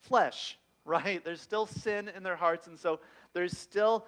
flesh, 0.00 0.58
right? 0.86 1.22
There's 1.22 1.42
still 1.42 1.66
sin 1.66 2.10
in 2.14 2.22
their 2.22 2.36
hearts. 2.36 2.66
And 2.66 2.78
so, 2.78 3.00
there's 3.34 3.56
still 3.56 4.06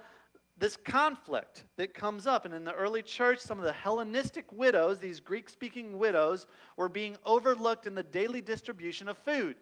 this 0.58 0.76
conflict 0.76 1.64
that 1.76 1.94
comes 1.94 2.26
up. 2.26 2.44
And 2.44 2.54
in 2.54 2.64
the 2.64 2.72
early 2.72 3.02
church, 3.02 3.38
some 3.38 3.58
of 3.58 3.64
the 3.64 3.72
Hellenistic 3.72 4.50
widows, 4.52 4.98
these 4.98 5.20
Greek 5.20 5.48
speaking 5.48 5.98
widows, 5.98 6.46
were 6.76 6.88
being 6.88 7.16
overlooked 7.24 7.86
in 7.86 7.94
the 7.94 8.02
daily 8.02 8.40
distribution 8.40 9.08
of 9.08 9.18
food. 9.18 9.56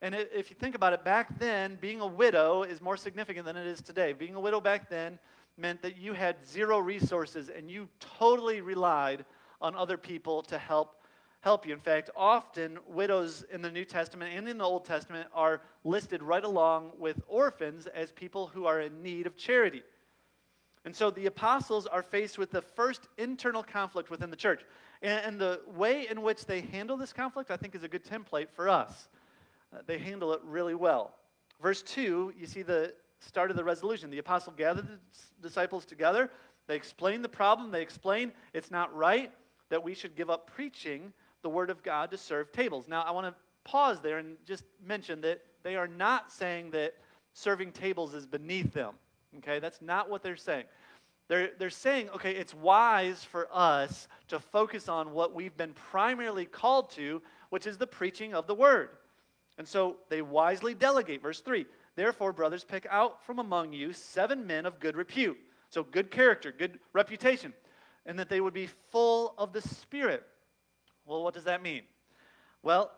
And 0.00 0.14
if 0.14 0.50
you 0.50 0.56
think 0.58 0.74
about 0.74 0.92
it, 0.92 1.04
back 1.04 1.38
then, 1.38 1.78
being 1.80 2.00
a 2.00 2.06
widow 2.06 2.64
is 2.64 2.80
more 2.80 2.96
significant 2.96 3.46
than 3.46 3.56
it 3.56 3.66
is 3.66 3.80
today. 3.80 4.12
Being 4.12 4.34
a 4.34 4.40
widow 4.40 4.60
back 4.60 4.90
then 4.90 5.18
meant 5.56 5.80
that 5.82 5.96
you 5.96 6.12
had 6.12 6.44
zero 6.44 6.78
resources 6.78 7.48
and 7.48 7.70
you 7.70 7.88
totally 8.00 8.60
relied 8.60 9.24
on 9.60 9.76
other 9.76 9.96
people 9.96 10.42
to 10.42 10.58
help 10.58 10.96
help 11.42 11.66
you. 11.66 11.74
In 11.74 11.80
fact, 11.80 12.08
often 12.16 12.78
widows 12.86 13.44
in 13.52 13.62
the 13.62 13.70
New 13.70 13.84
Testament 13.84 14.32
and 14.32 14.48
in 14.48 14.58
the 14.58 14.64
Old 14.64 14.84
Testament 14.84 15.28
are 15.34 15.60
listed 15.82 16.22
right 16.22 16.44
along 16.44 16.92
with 16.98 17.20
orphans 17.26 17.86
as 17.88 18.12
people 18.12 18.46
who 18.46 18.64
are 18.64 18.80
in 18.80 19.02
need 19.02 19.26
of 19.26 19.36
charity. 19.36 19.82
And 20.84 20.94
so 20.94 21.10
the 21.10 21.26
apostles 21.26 21.86
are 21.86 22.02
faced 22.02 22.38
with 22.38 22.50
the 22.50 22.62
first 22.62 23.08
internal 23.16 23.62
conflict 23.62 24.10
within 24.10 24.30
the 24.30 24.36
church. 24.36 24.62
And, 25.00 25.40
the 25.40 25.60
way 25.66 26.06
in 26.08 26.22
which 26.22 26.46
they 26.46 26.60
handle 26.60 26.96
this 26.96 27.12
conflict, 27.12 27.50
I 27.50 27.56
think, 27.56 27.74
is 27.74 27.82
a 27.82 27.88
good 27.88 28.04
template 28.04 28.48
for 28.54 28.68
us. 28.68 29.08
Uh, 29.74 29.78
they 29.86 29.98
handle 29.98 30.32
it 30.32 30.40
really 30.44 30.76
well. 30.76 31.14
Verse 31.60 31.82
2, 31.82 32.34
you 32.38 32.46
see 32.46 32.62
the 32.62 32.94
start 33.18 33.50
of 33.50 33.56
the 33.56 33.64
resolution. 33.64 34.10
The 34.10 34.18
apostle 34.18 34.52
gathered 34.56 34.86
the 34.86 34.98
disciples 35.48 35.84
together. 35.84 36.30
They 36.68 36.76
explain 36.76 37.22
the 37.22 37.28
problem. 37.28 37.70
They 37.70 37.82
explain 37.82 38.32
it's 38.52 38.70
not 38.70 38.94
right 38.94 39.32
that 39.70 39.82
we 39.82 39.94
should 39.94 40.14
give 40.14 40.30
up 40.30 40.50
preaching 40.54 41.12
the 41.42 41.48
word 41.48 41.70
of 41.70 41.82
God 41.82 42.10
to 42.10 42.18
serve 42.18 42.52
tables. 42.52 42.86
Now, 42.88 43.02
I 43.02 43.10
want 43.10 43.26
to 43.26 43.34
pause 43.64 44.00
there 44.00 44.18
and 44.18 44.36
just 44.46 44.64
mention 44.84 45.20
that 45.22 45.40
they 45.62 45.76
are 45.76 45.88
not 45.88 46.32
saying 46.32 46.70
that 46.72 46.94
serving 47.32 47.72
tables 47.72 48.14
is 48.14 48.26
beneath 48.26 48.72
them. 48.72 48.94
Okay, 49.38 49.58
that's 49.58 49.80
not 49.80 50.10
what 50.10 50.22
they're 50.22 50.36
saying. 50.36 50.64
They're, 51.28 51.50
they're 51.58 51.70
saying, 51.70 52.10
okay, 52.10 52.32
it's 52.32 52.54
wise 52.54 53.24
for 53.24 53.48
us 53.50 54.08
to 54.28 54.38
focus 54.38 54.88
on 54.88 55.12
what 55.12 55.34
we've 55.34 55.56
been 55.56 55.72
primarily 55.72 56.44
called 56.44 56.90
to, 56.90 57.22
which 57.50 57.66
is 57.66 57.78
the 57.78 57.86
preaching 57.86 58.34
of 58.34 58.46
the 58.46 58.54
word. 58.54 58.90
And 59.58 59.66
so 59.66 59.96
they 60.08 60.22
wisely 60.22 60.74
delegate. 60.74 61.22
Verse 61.22 61.40
3 61.40 61.66
Therefore, 61.94 62.32
brothers, 62.32 62.64
pick 62.64 62.86
out 62.90 63.24
from 63.24 63.38
among 63.38 63.72
you 63.72 63.92
seven 63.92 64.46
men 64.46 64.66
of 64.66 64.80
good 64.80 64.96
repute. 64.96 65.38
So, 65.68 65.82
good 65.82 66.10
character, 66.10 66.52
good 66.52 66.78
reputation, 66.92 67.54
and 68.04 68.18
that 68.18 68.28
they 68.28 68.40
would 68.40 68.52
be 68.52 68.68
full 68.90 69.34
of 69.38 69.52
the 69.52 69.62
Spirit. 69.62 70.22
Well, 71.06 71.22
what 71.22 71.34
does 71.34 71.44
that 71.44 71.62
mean? 71.62 71.82
Well, 72.62 72.90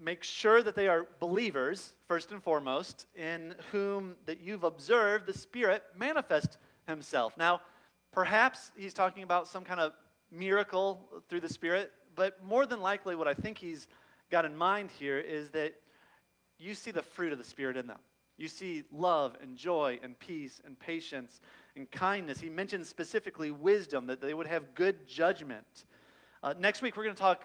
make 0.00 0.22
sure 0.22 0.62
that 0.62 0.74
they 0.74 0.88
are 0.88 1.06
believers, 1.20 1.92
first 2.06 2.30
and 2.30 2.42
foremost, 2.42 3.06
in 3.16 3.54
whom 3.72 4.14
that 4.26 4.40
you've 4.40 4.64
observed 4.64 5.26
the 5.26 5.36
Spirit 5.36 5.82
manifest 5.96 6.58
himself. 6.86 7.36
Now, 7.36 7.60
perhaps 8.12 8.70
he's 8.76 8.94
talking 8.94 9.22
about 9.22 9.48
some 9.48 9.64
kind 9.64 9.80
of 9.80 9.92
miracle 10.30 11.00
through 11.28 11.40
the 11.40 11.48
Spirit, 11.48 11.92
but 12.14 12.42
more 12.44 12.66
than 12.66 12.80
likely, 12.80 13.16
what 13.16 13.28
I 13.28 13.34
think 13.34 13.58
he's 13.58 13.86
got 14.30 14.44
in 14.44 14.56
mind 14.56 14.90
here 14.98 15.18
is 15.18 15.50
that 15.50 15.74
you 16.58 16.74
see 16.74 16.90
the 16.90 17.02
fruit 17.02 17.32
of 17.32 17.38
the 17.38 17.44
Spirit 17.44 17.76
in 17.76 17.86
them. 17.86 17.98
You 18.36 18.48
see 18.48 18.84
love 18.92 19.36
and 19.42 19.56
joy 19.56 19.98
and 20.02 20.18
peace 20.18 20.60
and 20.64 20.78
patience 20.78 21.40
and 21.76 21.90
kindness. 21.90 22.40
He 22.40 22.48
mentions 22.48 22.88
specifically 22.88 23.50
wisdom, 23.50 24.06
that 24.06 24.20
they 24.20 24.34
would 24.34 24.46
have 24.46 24.74
good 24.74 25.06
judgment. 25.08 25.84
Uh, 26.42 26.54
next 26.58 26.82
week, 26.82 26.96
we're 26.96 27.04
going 27.04 27.16
to 27.16 27.20
talk 27.20 27.44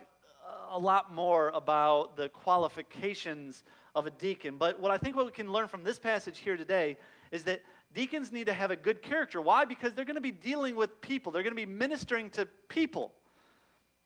a 0.71 0.79
lot 0.79 1.13
more 1.13 1.49
about 1.49 2.15
the 2.17 2.29
qualifications 2.29 3.63
of 3.95 4.07
a 4.07 4.11
deacon. 4.11 4.57
But 4.57 4.79
what 4.79 4.91
I 4.91 4.97
think 4.97 5.15
what 5.15 5.25
we 5.25 5.31
can 5.31 5.51
learn 5.51 5.67
from 5.67 5.83
this 5.83 5.99
passage 5.99 6.39
here 6.39 6.57
today 6.57 6.97
is 7.31 7.43
that 7.43 7.61
deacons 7.93 8.31
need 8.31 8.45
to 8.47 8.53
have 8.53 8.71
a 8.71 8.75
good 8.75 9.01
character. 9.01 9.41
Why? 9.41 9.65
Because 9.65 9.93
they're 9.93 10.05
going 10.05 10.15
to 10.15 10.21
be 10.21 10.31
dealing 10.31 10.75
with 10.75 11.01
people, 11.01 11.31
they're 11.31 11.43
going 11.43 11.55
to 11.55 11.55
be 11.55 11.65
ministering 11.65 12.29
to 12.31 12.47
people. 12.69 13.11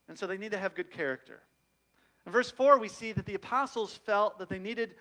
And 0.10 0.18
so 0.18 0.26
they 0.28 0.38
need 0.38 0.52
to 0.52 0.58
have 0.58 0.74
good 0.76 0.92
character. 0.92 1.42
In 2.26 2.32
verse 2.32 2.52
4, 2.52 2.78
we 2.78 2.88
see 2.88 3.12
that 3.14 3.26
the 3.26 3.36
apostles 3.36 3.94
felt 4.06 4.40
that 4.40 4.50
they 4.50 4.60
needed, 4.60 4.96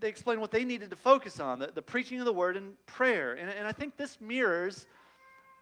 they 0.00 0.08
explain 0.08 0.40
what 0.40 0.50
they 0.50 0.64
needed 0.64 0.90
to 0.90 0.96
focus 0.96 1.40
on 1.40 1.58
the, 1.58 1.72
the 1.74 1.82
preaching 1.82 2.20
of 2.20 2.24
the 2.24 2.32
word 2.32 2.56
and 2.56 2.74
prayer. 2.86 3.34
And, 3.34 3.50
and 3.50 3.66
I 3.66 3.72
think 3.72 3.96
this 3.96 4.20
mirrors 4.20 4.86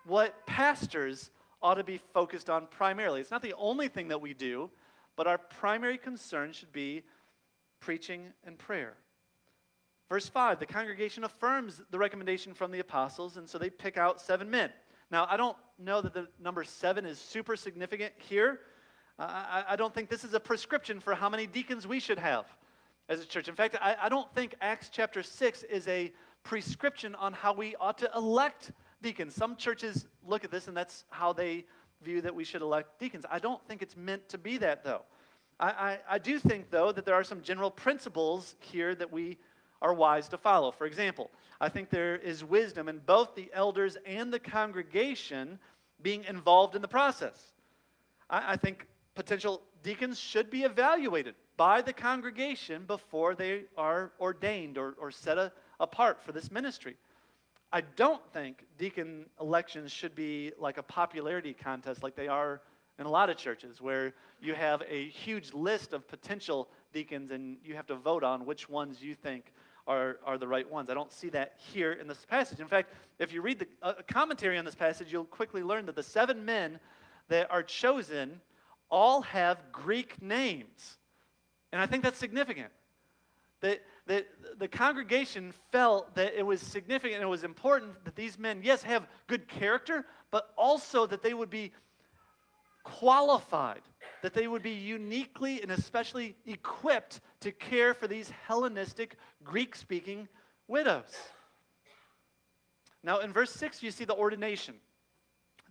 what 0.07 0.47
pastors 0.47 1.31
ought 1.63 1.75
to 1.75 1.85
be 1.85 2.01
focused 2.13 2.51
on 2.51 2.67
primarily. 2.67 3.21
It's 3.21 3.31
not 3.31 3.43
the 3.43 3.55
only 3.55 3.89
thing 3.89 4.09
that 4.09 4.21
we 4.21 4.35
do, 4.35 4.71
but 5.17 5.27
our 5.27 5.39
primary 5.39 5.99
concern 5.99 6.53
should 6.53 6.73
be 6.73 7.03
preaching 7.81 8.33
and 8.45 8.59
prayer. 8.59 8.95
Verse 10.09 10.29
5 10.29 10.61
the 10.61 10.67
congregation 10.67 11.25
affirms 11.25 11.83
the 11.91 11.99
recommendation 11.99 12.55
from 12.55 12.71
the 12.71 12.81
apostles, 12.81 13.37
and 13.37 13.49
so 13.49 13.59
they 13.59 13.71
pick 13.71 13.97
out 13.97 14.21
seven 14.21 14.51
men. 14.51 14.71
Now, 15.11 15.27
I 15.31 15.37
don't 15.37 15.57
know 15.79 16.01
that 16.01 16.15
the 16.15 16.29
number 16.41 16.65
seven 16.65 17.07
is 17.07 17.19
super 17.19 17.57
significant 17.57 18.13
here. 18.19 18.61
Uh, 19.19 19.23
I, 19.23 19.65
I, 19.71 19.77
don't 19.77 19.95
think 19.95 20.11
this 20.11 20.25
is 20.25 20.35
a 20.35 20.41
prescription 20.41 21.01
for 21.01 21.15
how 21.15 21.29
many 21.31 21.47
deacons 21.47 21.87
we 21.87 22.01
should 22.01 22.19
have 22.19 22.45
as 23.09 23.21
a 23.21 23.25
church. 23.25 23.49
In 23.49 23.55
fact, 23.55 23.77
I, 23.81 23.97
I 24.03 24.09
don't 24.09 24.33
think 24.35 24.55
Acts 24.61 24.91
chapter 24.93 25.23
6 25.23 25.63
is 25.65 25.89
a 25.89 26.13
prescription 26.43 27.15
on 27.15 27.33
how 27.33 27.53
we 27.53 27.75
ought 27.77 27.99
to 27.99 28.11
elect 28.15 28.73
deacons. 29.03 29.35
Some 29.35 29.57
churches 29.57 30.07
look 30.27 30.45
at 30.45 30.51
this 30.51 30.69
and 30.69 30.77
that's 30.77 31.05
how 31.11 31.33
they 31.33 31.65
view 32.03 32.21
that 32.23 32.35
we 32.35 32.45
should 32.45 32.63
elect 32.63 32.99
deacons. 32.99 33.25
I 33.31 33.39
don't 33.39 33.67
think 33.67 33.83
it's 33.83 33.97
meant 33.97 34.29
to 34.31 34.39
be 34.39 34.59
that, 34.59 34.85
though. 34.85 35.03
I, 35.59 35.69
I, 35.69 35.99
I 36.11 36.19
do 36.19 36.39
think, 36.39 36.71
though, 36.71 36.93
that 36.93 37.05
there 37.05 37.15
are 37.15 37.25
some 37.25 37.41
general 37.43 37.71
principles 37.71 38.57
here 38.61 38.95
that 38.95 39.11
we 39.11 39.39
are 39.83 39.95
wise 39.95 40.29
to 40.29 40.39
follow. 40.39 40.71
For 40.71 40.87
example, 40.87 41.31
I 41.61 41.69
think 41.69 41.91
there 41.91 42.17
is 42.17 42.45
wisdom 42.45 42.89
in 42.89 42.99
both 42.99 43.35
the 43.35 43.51
elders 43.53 43.97
and 44.07 44.33
the 44.33 44.39
congregation 44.39 45.59
being 46.03 46.25
involved 46.25 46.75
in 46.75 46.83
the 46.83 46.89
process. 46.89 47.53
I, 48.29 48.53
I 48.53 48.57
think 48.57 48.87
potential 49.15 49.63
deacons 49.83 50.19
should 50.19 50.51
be 50.51 50.65
evaluated 50.65 51.35
by 51.57 51.81
the 51.81 51.93
congregation 51.93 52.85
before 52.87 53.35
they 53.35 53.63
are 53.79 54.13
ordained 54.21 54.77
or, 54.77 54.95
or 54.99 55.11
set 55.11 55.39
a, 55.39 55.53
apart 55.81 56.23
for 56.23 56.33
this 56.33 56.51
ministry. 56.51 56.97
I 57.73 57.81
don't 57.81 58.23
think 58.33 58.65
deacon 58.79 59.27
elections 59.41 59.93
should 59.93 60.15
be 60.15 60.53
like 60.59 60.79
a 60.79 60.83
popularity 60.83 61.53
contest 61.53 62.03
like 62.03 62.15
they 62.15 62.29
are 62.29 62.61
in 62.99 63.07
a 63.07 63.11
lot 63.11 63.29
of 63.29 63.37
churches, 63.37 63.81
where 63.81 64.15
you 64.41 64.55
have 64.55 64.83
a 64.89 65.09
huge 65.09 65.53
list 65.53 65.93
of 65.93 66.09
potential 66.09 66.69
deacons 66.93 67.31
and 67.31 67.59
you 67.63 67.75
have 67.75 67.87
to 67.87 67.95
vote 67.95 68.25
on 68.25 68.47
which 68.47 68.69
ones 68.69 69.03
you 69.03 69.15
think 69.15 69.53
are, 69.87 70.19
are 70.25 70.39
the 70.39 70.49
right 70.49 70.71
ones. 70.71 70.89
I 70.89 70.95
don't 70.95 71.13
see 71.13 71.29
that 71.31 71.55
here 71.73 71.93
in 71.93 72.09
this 72.09 72.25
passage. 72.25 72.59
In 72.59 72.69
fact, 72.69 72.93
if 73.19 73.33
you 73.33 73.43
read 73.43 73.59
the 73.59 73.69
uh, 73.83 73.95
commentary 74.09 74.57
on 74.57 74.65
this 74.65 74.75
passage, 74.75 75.13
you'll 75.13 75.25
quickly 75.25 75.63
learn 75.63 75.87
that 75.87 75.95
the 75.95 76.03
seven 76.03 76.45
men 76.45 76.79
that 77.29 77.51
are 77.51 77.63
chosen 77.63 78.41
all 78.91 79.23
have 79.23 79.59
Greek 79.73 80.21
names. 80.23 80.99
And 81.73 81.81
I 81.81 81.87
think 81.87 82.03
that's 82.03 82.19
significant. 82.19 82.71
That, 83.61 83.81
that 84.07 84.27
the 84.59 84.69
congregation 84.69 85.53
felt 85.73 86.15
that 86.15 86.35
it 86.35 86.45
was 86.45 86.61
significant 86.61 87.15
and 87.15 87.25
it 87.25 87.31
was 87.31 87.45
important 87.45 88.05
that 88.05 88.15
these 88.15 88.39
men, 88.39 88.61
yes, 88.63 88.83
have 88.83 89.07
good 89.27 89.49
character, 89.49 90.07
but 90.31 90.51
also 90.57 91.07
that 91.07 91.23
they 91.23 91.35
would 91.35 91.51
be 91.51 91.73
qualified, 92.85 93.83
that 94.23 94.33
they 94.33 94.47
would 94.47 94.63
be 94.63 94.71
uniquely 94.71 95.61
and 95.61 95.73
especially 95.73 96.37
equipped 96.47 97.21
to 97.41 97.51
care 97.51 97.95
for 97.95 98.07
these 98.07 98.31
Hellenistic, 98.47 99.17
Greek 99.43 99.75
speaking 99.75 100.29
widows. 100.69 101.13
Now, 103.03 103.19
in 103.21 103.33
verse 103.33 103.53
6, 103.53 103.83
you 103.83 103.91
see 103.91 104.05
the 104.05 104.15
ordination. 104.15 104.77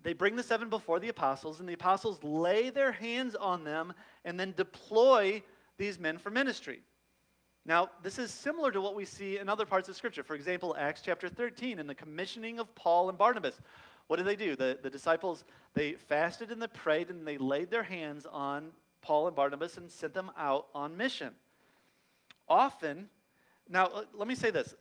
They 0.04 0.14
bring 0.14 0.36
the 0.36 0.44
seven 0.44 0.70
before 0.70 1.00
the 1.00 1.10
apostles, 1.10 1.60
and 1.60 1.68
the 1.68 1.74
apostles 1.74 2.24
lay 2.24 2.70
their 2.70 2.92
hands 2.92 3.36
on 3.36 3.64
them 3.64 3.94
and 4.24 4.40
then 4.40 4.54
deploy 4.56 5.42
these 5.78 5.98
men 5.98 6.18
for 6.18 6.30
ministry. 6.30 6.82
Now, 7.66 7.90
this 8.04 8.20
is 8.20 8.32
similar 8.32 8.72
to 8.72 8.80
what 8.80 8.96
we 8.96 9.06
see 9.06 9.40
in 9.40 9.50
other 9.50 9.66
parts 9.66 9.90
of 9.90 9.96
Scripture. 9.96 10.24
For 10.24 10.36
example, 10.36 10.76
Acts 10.78 11.02
chapter 11.04 11.28
13 11.28 11.80
in 11.80 11.88
the 11.88 11.96
commissioning 11.96 12.60
of 12.60 12.74
Paul 12.76 13.10
and 13.10 13.18
Barnabas. 13.18 13.56
What 14.08 14.18
did 14.18 14.28
they 14.28 14.36
do? 14.36 14.56
The, 14.56 14.78
the 14.84 14.90
disciples, 14.90 15.44
they 15.74 15.94
fasted 15.94 16.52
and 16.52 16.62
they 16.62 16.68
prayed 16.68 17.10
and 17.10 17.26
they 17.26 17.40
laid 17.40 17.72
their 17.72 17.82
hands 17.84 18.28
on 18.32 18.70
Paul 19.02 19.26
and 19.28 19.36
Barnabas 19.36 19.78
and 19.78 19.90
sent 19.90 20.14
them 20.14 20.30
out 20.38 20.68
on 20.76 20.96
mission. 20.96 21.32
Often, 22.48 23.10
now 23.68 24.04
let 24.14 24.28
me 24.28 24.36
say 24.36 24.52
this 24.52 24.76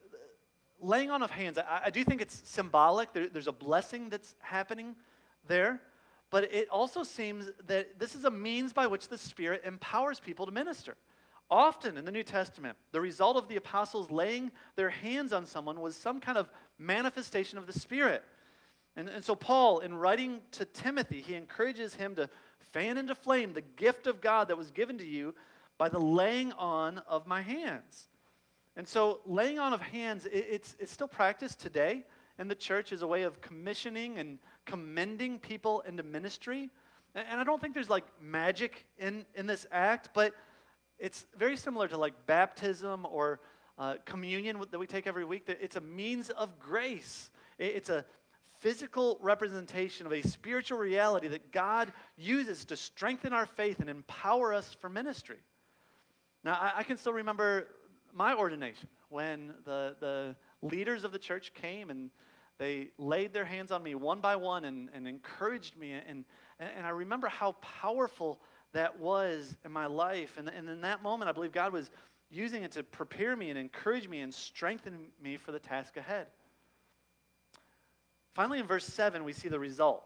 laying 0.80 1.10
on 1.10 1.22
of 1.22 1.30
hands, 1.30 1.56
I, 1.56 1.82
I 1.86 1.90
do 1.90 2.04
think 2.04 2.20
it's 2.20 2.42
symbolic. 2.44 3.12
There, 3.14 3.28
there's 3.28 3.46
a 3.48 3.52
blessing 3.52 4.10
that's 4.10 4.34
happening 4.40 4.94
there, 5.48 5.80
but 6.30 6.52
it 6.52 6.68
also 6.68 7.02
seems 7.02 7.50
that 7.66 7.98
this 7.98 8.14
is 8.14 8.24
a 8.24 8.30
means 8.30 8.74
by 8.74 8.86
which 8.86 9.08
the 9.08 9.16
Spirit 9.16 9.62
empowers 9.64 10.20
people 10.20 10.44
to 10.44 10.52
minister. 10.52 10.96
Often 11.54 11.96
in 11.96 12.04
the 12.04 12.10
New 12.10 12.24
Testament, 12.24 12.76
the 12.90 13.00
result 13.00 13.36
of 13.36 13.46
the 13.46 13.54
apostles 13.54 14.10
laying 14.10 14.50
their 14.74 14.90
hands 14.90 15.32
on 15.32 15.46
someone 15.46 15.80
was 15.80 15.94
some 15.94 16.18
kind 16.18 16.36
of 16.36 16.50
manifestation 16.80 17.58
of 17.58 17.68
the 17.68 17.72
Spirit. 17.72 18.24
And, 18.96 19.08
and 19.08 19.24
so, 19.24 19.36
Paul, 19.36 19.78
in 19.78 19.94
writing 19.94 20.40
to 20.50 20.64
Timothy, 20.64 21.20
he 21.20 21.36
encourages 21.36 21.94
him 21.94 22.16
to 22.16 22.28
fan 22.72 22.98
into 22.98 23.14
flame 23.14 23.52
the 23.52 23.60
gift 23.60 24.08
of 24.08 24.20
God 24.20 24.48
that 24.48 24.58
was 24.58 24.72
given 24.72 24.98
to 24.98 25.06
you 25.06 25.32
by 25.78 25.88
the 25.88 26.00
laying 26.00 26.50
on 26.54 26.98
of 27.06 27.24
my 27.28 27.40
hands. 27.40 28.08
And 28.74 28.88
so, 28.88 29.20
laying 29.24 29.60
on 29.60 29.72
of 29.72 29.80
hands, 29.80 30.26
it, 30.26 30.46
it's, 30.50 30.74
it's 30.80 30.90
still 30.90 31.06
practiced 31.06 31.60
today 31.60 32.02
in 32.40 32.48
the 32.48 32.56
church 32.56 32.90
as 32.90 33.02
a 33.02 33.06
way 33.06 33.22
of 33.22 33.40
commissioning 33.40 34.18
and 34.18 34.40
commending 34.66 35.38
people 35.38 35.82
into 35.82 36.02
ministry. 36.02 36.68
And, 37.14 37.24
and 37.30 37.40
I 37.40 37.44
don't 37.44 37.60
think 37.60 37.74
there's 37.74 37.88
like 37.88 38.06
magic 38.20 38.86
in, 38.98 39.24
in 39.36 39.46
this 39.46 39.68
act, 39.70 40.08
but 40.14 40.34
it's 41.04 41.26
very 41.36 41.58
similar 41.58 41.86
to 41.86 41.98
like 41.98 42.14
baptism 42.24 43.06
or 43.10 43.38
uh, 43.78 43.96
communion 44.06 44.58
that 44.70 44.78
we 44.78 44.86
take 44.86 45.06
every 45.06 45.26
week. 45.26 45.42
It's 45.48 45.76
a 45.76 45.80
means 45.82 46.30
of 46.30 46.58
grace. 46.58 47.28
It's 47.58 47.90
a 47.90 48.06
physical 48.60 49.18
representation 49.20 50.06
of 50.06 50.14
a 50.14 50.22
spiritual 50.22 50.78
reality 50.78 51.28
that 51.28 51.52
God 51.52 51.92
uses 52.16 52.64
to 52.64 52.76
strengthen 52.78 53.34
our 53.34 53.44
faith 53.44 53.80
and 53.80 53.90
empower 53.90 54.54
us 54.54 54.74
for 54.80 54.88
ministry. 54.88 55.36
Now, 56.42 56.54
I, 56.54 56.78
I 56.78 56.82
can 56.84 56.96
still 56.96 57.12
remember 57.12 57.68
my 58.14 58.32
ordination 58.32 58.88
when 59.10 59.52
the, 59.66 59.96
the 60.00 60.34
leaders 60.62 61.04
of 61.04 61.12
the 61.12 61.18
church 61.18 61.52
came 61.52 61.90
and 61.90 62.08
they 62.56 62.88
laid 62.96 63.34
their 63.34 63.44
hands 63.44 63.72
on 63.72 63.82
me 63.82 63.94
one 63.94 64.20
by 64.20 64.36
one 64.36 64.64
and, 64.64 64.88
and 64.94 65.06
encouraged 65.06 65.76
me. 65.76 65.92
And, 65.92 66.24
and 66.58 66.86
I 66.86 66.90
remember 66.90 67.28
how 67.28 67.56
powerful 67.60 68.40
that 68.74 69.00
was 69.00 69.56
in 69.64 69.72
my 69.72 69.86
life. 69.86 70.36
And, 70.36 70.48
and 70.48 70.68
in 70.68 70.82
that 70.82 71.02
moment, 71.02 71.28
I 71.28 71.32
believe 71.32 71.52
God 71.52 71.72
was 71.72 71.90
using 72.30 72.62
it 72.62 72.72
to 72.72 72.82
prepare 72.82 73.34
me 73.34 73.50
and 73.50 73.58
encourage 73.58 74.08
me 74.08 74.20
and 74.20 74.34
strengthen 74.34 75.06
me 75.22 75.36
for 75.36 75.52
the 75.52 75.58
task 75.58 75.96
ahead. 75.96 76.26
Finally, 78.34 78.58
in 78.58 78.66
verse 78.66 78.84
7, 78.84 79.24
we 79.24 79.32
see 79.32 79.48
the 79.48 79.58
result. 79.58 80.04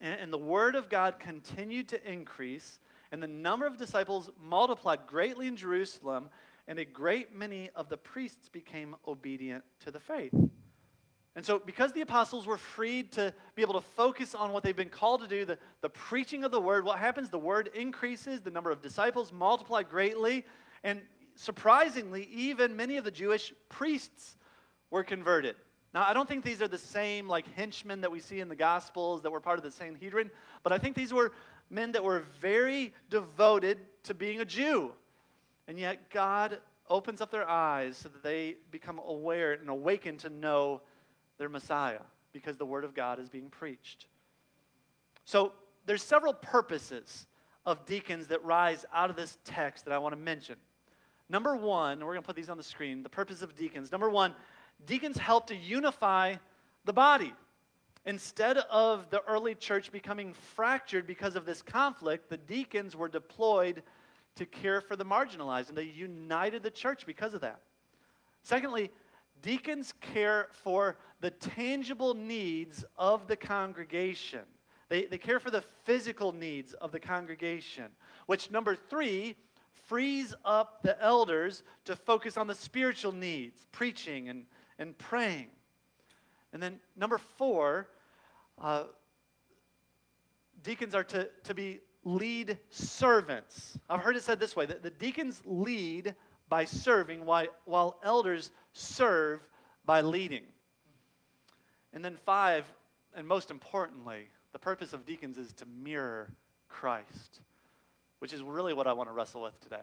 And, 0.00 0.20
and 0.20 0.32
the 0.32 0.38
word 0.38 0.74
of 0.74 0.88
God 0.88 1.18
continued 1.18 1.88
to 1.88 2.10
increase, 2.10 2.78
and 3.12 3.22
the 3.22 3.28
number 3.28 3.66
of 3.66 3.76
disciples 3.76 4.30
multiplied 4.42 5.00
greatly 5.06 5.46
in 5.46 5.56
Jerusalem, 5.56 6.30
and 6.66 6.78
a 6.78 6.84
great 6.84 7.34
many 7.34 7.70
of 7.74 7.88
the 7.88 7.96
priests 7.96 8.48
became 8.48 8.96
obedient 9.06 9.64
to 9.84 9.90
the 9.90 10.00
faith. 10.00 10.34
And 11.38 11.46
so, 11.46 11.60
because 11.60 11.92
the 11.92 12.00
apostles 12.00 12.48
were 12.48 12.58
freed 12.58 13.12
to 13.12 13.32
be 13.54 13.62
able 13.62 13.74
to 13.74 13.86
focus 13.94 14.34
on 14.34 14.50
what 14.50 14.64
they've 14.64 14.74
been 14.74 14.88
called 14.88 15.20
to 15.20 15.28
do, 15.28 15.44
the, 15.44 15.56
the 15.82 15.88
preaching 15.88 16.42
of 16.42 16.50
the 16.50 16.60
word, 16.60 16.84
what 16.84 16.98
happens? 16.98 17.30
The 17.30 17.38
word 17.38 17.70
increases, 17.76 18.40
the 18.40 18.50
number 18.50 18.72
of 18.72 18.82
disciples 18.82 19.30
multiply 19.30 19.84
greatly, 19.84 20.44
and 20.82 21.00
surprisingly, 21.36 22.28
even 22.32 22.74
many 22.74 22.96
of 22.96 23.04
the 23.04 23.12
Jewish 23.12 23.52
priests 23.68 24.36
were 24.90 25.04
converted. 25.04 25.54
Now, 25.94 26.04
I 26.08 26.12
don't 26.12 26.28
think 26.28 26.44
these 26.44 26.60
are 26.60 26.66
the 26.66 26.76
same 26.76 27.28
like 27.28 27.46
henchmen 27.54 28.00
that 28.00 28.10
we 28.10 28.18
see 28.18 28.40
in 28.40 28.48
the 28.48 28.56
Gospels 28.56 29.22
that 29.22 29.30
were 29.30 29.38
part 29.38 29.58
of 29.58 29.64
the 29.64 29.70
Sanhedrin, 29.70 30.32
but 30.64 30.72
I 30.72 30.78
think 30.78 30.96
these 30.96 31.14
were 31.14 31.30
men 31.70 31.92
that 31.92 32.02
were 32.02 32.24
very 32.40 32.92
devoted 33.10 33.78
to 34.02 34.12
being 34.12 34.40
a 34.40 34.44
Jew. 34.44 34.90
And 35.68 35.78
yet, 35.78 36.10
God 36.10 36.58
opens 36.90 37.20
up 37.20 37.30
their 37.30 37.48
eyes 37.48 37.96
so 37.96 38.08
that 38.08 38.24
they 38.24 38.56
become 38.72 38.98
aware 39.06 39.52
and 39.52 39.68
awakened 39.68 40.18
to 40.18 40.30
know 40.30 40.80
their 41.38 41.48
Messiah 41.48 42.00
because 42.32 42.56
the 42.56 42.66
Word 42.66 42.84
of 42.84 42.94
God 42.94 43.18
is 43.18 43.28
being 43.28 43.48
preached. 43.48 44.06
So, 45.24 45.52
there's 45.86 46.02
several 46.02 46.34
purposes 46.34 47.26
of 47.64 47.84
deacons 47.86 48.26
that 48.28 48.44
rise 48.44 48.84
out 48.92 49.08
of 49.10 49.16
this 49.16 49.38
text 49.44 49.84
that 49.86 49.92
I 49.92 49.98
want 49.98 50.12
to 50.12 50.20
mention. 50.20 50.56
Number 51.30 51.56
one, 51.56 52.00
we're 52.00 52.12
going 52.12 52.22
to 52.22 52.26
put 52.26 52.36
these 52.36 52.48
on 52.48 52.56
the 52.56 52.62
screen 52.62 53.02
the 53.02 53.08
purpose 53.08 53.42
of 53.42 53.54
deacons. 53.56 53.92
Number 53.92 54.10
one, 54.10 54.34
deacons 54.86 55.18
help 55.18 55.46
to 55.48 55.56
unify 55.56 56.36
the 56.84 56.92
body. 56.92 57.34
Instead 58.06 58.58
of 58.70 59.10
the 59.10 59.22
early 59.28 59.54
church 59.54 59.92
becoming 59.92 60.32
fractured 60.32 61.06
because 61.06 61.36
of 61.36 61.44
this 61.44 61.60
conflict, 61.60 62.30
the 62.30 62.38
deacons 62.38 62.96
were 62.96 63.08
deployed 63.08 63.82
to 64.36 64.46
care 64.46 64.80
for 64.80 64.96
the 64.96 65.04
marginalized, 65.04 65.68
and 65.68 65.76
they 65.76 65.82
united 65.82 66.62
the 66.62 66.70
church 66.70 67.04
because 67.04 67.34
of 67.34 67.42
that. 67.42 67.60
Secondly, 68.42 68.90
deacons 69.42 69.92
care 70.00 70.48
for 70.62 70.96
the 71.20 71.30
tangible 71.30 72.14
needs 72.14 72.84
of 72.96 73.26
the 73.26 73.36
congregation. 73.36 74.42
They, 74.88 75.04
they 75.06 75.18
care 75.18 75.40
for 75.40 75.50
the 75.50 75.64
physical 75.84 76.32
needs 76.32 76.72
of 76.74 76.92
the 76.92 77.00
congregation, 77.00 77.86
which, 78.26 78.50
number 78.50 78.76
three, 78.76 79.36
frees 79.86 80.34
up 80.44 80.82
the 80.82 81.00
elders 81.02 81.62
to 81.84 81.96
focus 81.96 82.36
on 82.36 82.46
the 82.46 82.54
spiritual 82.54 83.12
needs, 83.12 83.66
preaching 83.72 84.28
and, 84.28 84.44
and 84.78 84.96
praying. 84.96 85.48
And 86.52 86.62
then, 86.62 86.78
number 86.96 87.18
four, 87.36 87.88
uh, 88.60 88.84
deacons 90.62 90.94
are 90.94 91.04
to, 91.04 91.28
to 91.44 91.54
be 91.54 91.80
lead 92.04 92.58
servants. 92.70 93.78
I've 93.90 94.00
heard 94.00 94.16
it 94.16 94.22
said 94.22 94.40
this 94.40 94.56
way 94.56 94.66
that 94.66 94.82
the 94.82 94.90
deacons 94.90 95.42
lead 95.44 96.14
by 96.48 96.64
serving, 96.64 97.26
while, 97.26 97.48
while 97.66 97.98
elders 98.02 98.50
serve 98.72 99.40
by 99.84 100.00
leading. 100.00 100.44
And 101.92 102.04
then, 102.04 102.16
five, 102.24 102.64
and 103.14 103.26
most 103.26 103.50
importantly, 103.50 104.28
the 104.52 104.58
purpose 104.58 104.92
of 104.92 105.06
deacons 105.06 105.38
is 105.38 105.52
to 105.54 105.66
mirror 105.66 106.30
Christ, 106.68 107.40
which 108.18 108.32
is 108.32 108.42
really 108.42 108.74
what 108.74 108.86
I 108.86 108.92
want 108.92 109.08
to 109.08 109.12
wrestle 109.12 109.42
with 109.42 109.58
today. 109.60 109.82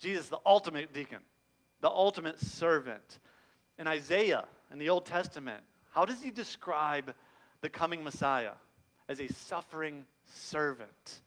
Jesus, 0.00 0.28
the 0.28 0.38
ultimate 0.46 0.92
deacon, 0.92 1.20
the 1.80 1.90
ultimate 1.90 2.40
servant. 2.40 3.18
In 3.78 3.86
Isaiah, 3.86 4.44
in 4.72 4.78
the 4.78 4.88
Old 4.90 5.06
Testament, 5.06 5.62
how 5.92 6.04
does 6.04 6.22
he 6.22 6.30
describe 6.30 7.14
the 7.60 7.68
coming 7.68 8.02
Messiah? 8.02 8.52
As 9.08 9.20
a 9.20 9.28
suffering 9.28 10.04
servant. 10.32 11.20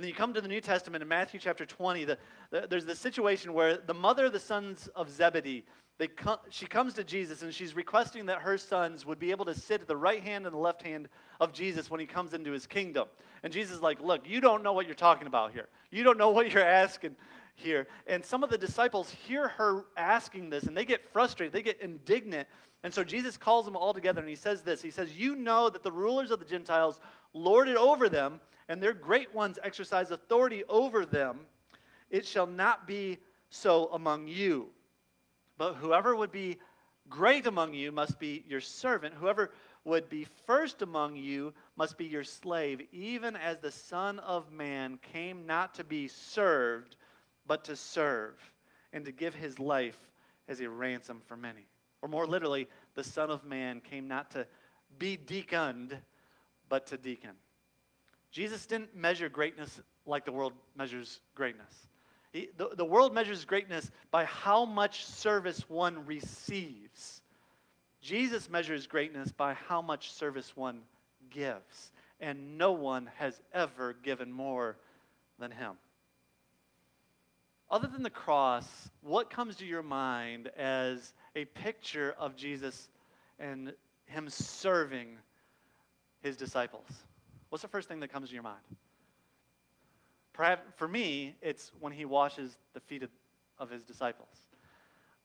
And 0.00 0.04
then 0.04 0.08
you 0.08 0.14
come 0.14 0.32
to 0.32 0.40
the 0.40 0.48
New 0.48 0.62
Testament 0.62 1.02
in 1.02 1.08
Matthew 1.08 1.38
chapter 1.38 1.66
20, 1.66 2.06
the, 2.06 2.16
the, 2.50 2.66
there's 2.70 2.86
this 2.86 2.98
situation 2.98 3.52
where 3.52 3.76
the 3.76 3.92
mother 3.92 4.24
of 4.24 4.32
the 4.32 4.40
sons 4.40 4.88
of 4.96 5.10
Zebedee, 5.10 5.62
they 5.98 6.06
come, 6.06 6.38
she 6.48 6.64
comes 6.64 6.94
to 6.94 7.04
Jesus 7.04 7.42
and 7.42 7.52
she's 7.52 7.76
requesting 7.76 8.24
that 8.24 8.38
her 8.38 8.56
sons 8.56 9.04
would 9.04 9.18
be 9.18 9.30
able 9.30 9.44
to 9.44 9.54
sit 9.54 9.82
at 9.82 9.88
the 9.88 9.96
right 9.98 10.22
hand 10.22 10.46
and 10.46 10.54
the 10.54 10.58
left 10.58 10.80
hand 10.80 11.10
of 11.38 11.52
Jesus 11.52 11.90
when 11.90 12.00
he 12.00 12.06
comes 12.06 12.32
into 12.32 12.50
his 12.50 12.66
kingdom. 12.66 13.08
And 13.42 13.52
Jesus 13.52 13.76
is 13.76 13.82
like, 13.82 14.00
Look, 14.00 14.26
you 14.26 14.40
don't 14.40 14.62
know 14.62 14.72
what 14.72 14.86
you're 14.86 14.94
talking 14.94 15.26
about 15.26 15.52
here. 15.52 15.68
You 15.90 16.02
don't 16.02 16.16
know 16.16 16.30
what 16.30 16.50
you're 16.50 16.64
asking 16.64 17.14
here. 17.54 17.86
And 18.06 18.24
some 18.24 18.42
of 18.42 18.48
the 18.48 18.56
disciples 18.56 19.10
hear 19.10 19.48
her 19.48 19.84
asking 19.98 20.48
this 20.48 20.64
and 20.64 20.74
they 20.74 20.86
get 20.86 21.12
frustrated, 21.12 21.52
they 21.52 21.60
get 21.60 21.78
indignant. 21.82 22.48
And 22.84 22.94
so 22.94 23.04
Jesus 23.04 23.36
calls 23.36 23.66
them 23.66 23.76
all 23.76 23.92
together 23.92 24.22
and 24.22 24.30
he 24.30 24.34
says 24.34 24.62
this 24.62 24.80
He 24.80 24.90
says, 24.90 25.14
You 25.14 25.36
know 25.36 25.68
that 25.68 25.82
the 25.82 25.92
rulers 25.92 26.30
of 26.30 26.38
the 26.38 26.46
Gentiles 26.46 27.00
lord 27.34 27.68
it 27.68 27.76
over 27.76 28.08
them, 28.08 28.40
and 28.70 28.80
their 28.80 28.94
great 28.94 29.34
ones 29.34 29.58
exercise 29.64 30.12
authority 30.12 30.62
over 30.68 31.04
them. 31.04 31.40
It 32.08 32.24
shall 32.24 32.46
not 32.46 32.86
be 32.86 33.18
so 33.50 33.88
among 33.92 34.28
you. 34.28 34.68
But 35.58 35.74
whoever 35.74 36.14
would 36.14 36.30
be 36.30 36.56
great 37.08 37.48
among 37.48 37.74
you 37.74 37.90
must 37.90 38.20
be 38.20 38.44
your 38.48 38.60
servant. 38.60 39.14
Whoever 39.14 39.50
would 39.84 40.08
be 40.08 40.24
first 40.46 40.82
among 40.82 41.16
you 41.16 41.52
must 41.76 41.98
be 41.98 42.04
your 42.04 42.22
slave, 42.22 42.80
even 42.92 43.34
as 43.34 43.58
the 43.58 43.72
Son 43.72 44.20
of 44.20 44.52
Man 44.52 45.00
came 45.12 45.46
not 45.46 45.74
to 45.74 45.82
be 45.82 46.06
served, 46.06 46.94
but 47.48 47.64
to 47.64 47.74
serve, 47.74 48.34
and 48.92 49.04
to 49.04 49.10
give 49.10 49.34
his 49.34 49.58
life 49.58 49.98
as 50.46 50.60
a 50.60 50.70
ransom 50.70 51.20
for 51.26 51.36
many. 51.36 51.66
Or 52.02 52.08
more 52.08 52.26
literally, 52.26 52.68
the 52.94 53.02
Son 53.02 53.30
of 53.30 53.44
Man 53.44 53.80
came 53.80 54.06
not 54.06 54.30
to 54.30 54.46
be 54.96 55.16
deaconed, 55.16 55.98
but 56.68 56.86
to 56.86 56.96
deacon. 56.96 57.34
Jesus 58.30 58.66
didn't 58.66 58.94
measure 58.94 59.28
greatness 59.28 59.80
like 60.06 60.24
the 60.24 60.32
world 60.32 60.52
measures 60.76 61.20
greatness. 61.34 61.72
He, 62.32 62.48
the, 62.56 62.70
the 62.76 62.84
world 62.84 63.12
measures 63.12 63.44
greatness 63.44 63.90
by 64.10 64.24
how 64.24 64.64
much 64.64 65.04
service 65.04 65.68
one 65.68 66.06
receives. 66.06 67.22
Jesus 68.00 68.48
measures 68.48 68.86
greatness 68.86 69.32
by 69.32 69.54
how 69.54 69.82
much 69.82 70.12
service 70.12 70.56
one 70.56 70.82
gives. 71.30 71.90
And 72.20 72.56
no 72.56 72.72
one 72.72 73.10
has 73.16 73.40
ever 73.52 73.94
given 74.02 74.30
more 74.30 74.76
than 75.38 75.50
him. 75.50 75.72
Other 77.70 77.88
than 77.88 78.02
the 78.02 78.10
cross, 78.10 78.66
what 79.00 79.30
comes 79.30 79.56
to 79.56 79.66
your 79.66 79.82
mind 79.82 80.48
as 80.56 81.12
a 81.34 81.44
picture 81.46 82.14
of 82.18 82.36
Jesus 82.36 82.88
and 83.38 83.72
him 84.06 84.28
serving 84.28 85.16
his 86.22 86.36
disciples? 86.36 86.86
What's 87.50 87.62
the 87.62 87.68
first 87.68 87.88
thing 87.88 88.00
that 88.00 88.12
comes 88.12 88.28
to 88.28 88.34
your 88.34 88.42
mind? 88.42 88.62
Perhaps 90.32 90.62
for 90.76 90.88
me, 90.88 91.34
it's 91.42 91.72
when 91.80 91.92
he 91.92 92.04
washes 92.04 92.56
the 92.72 92.80
feet 92.80 93.02
of, 93.02 93.10
of 93.58 93.70
his 93.70 93.82
disciples. 93.82 94.28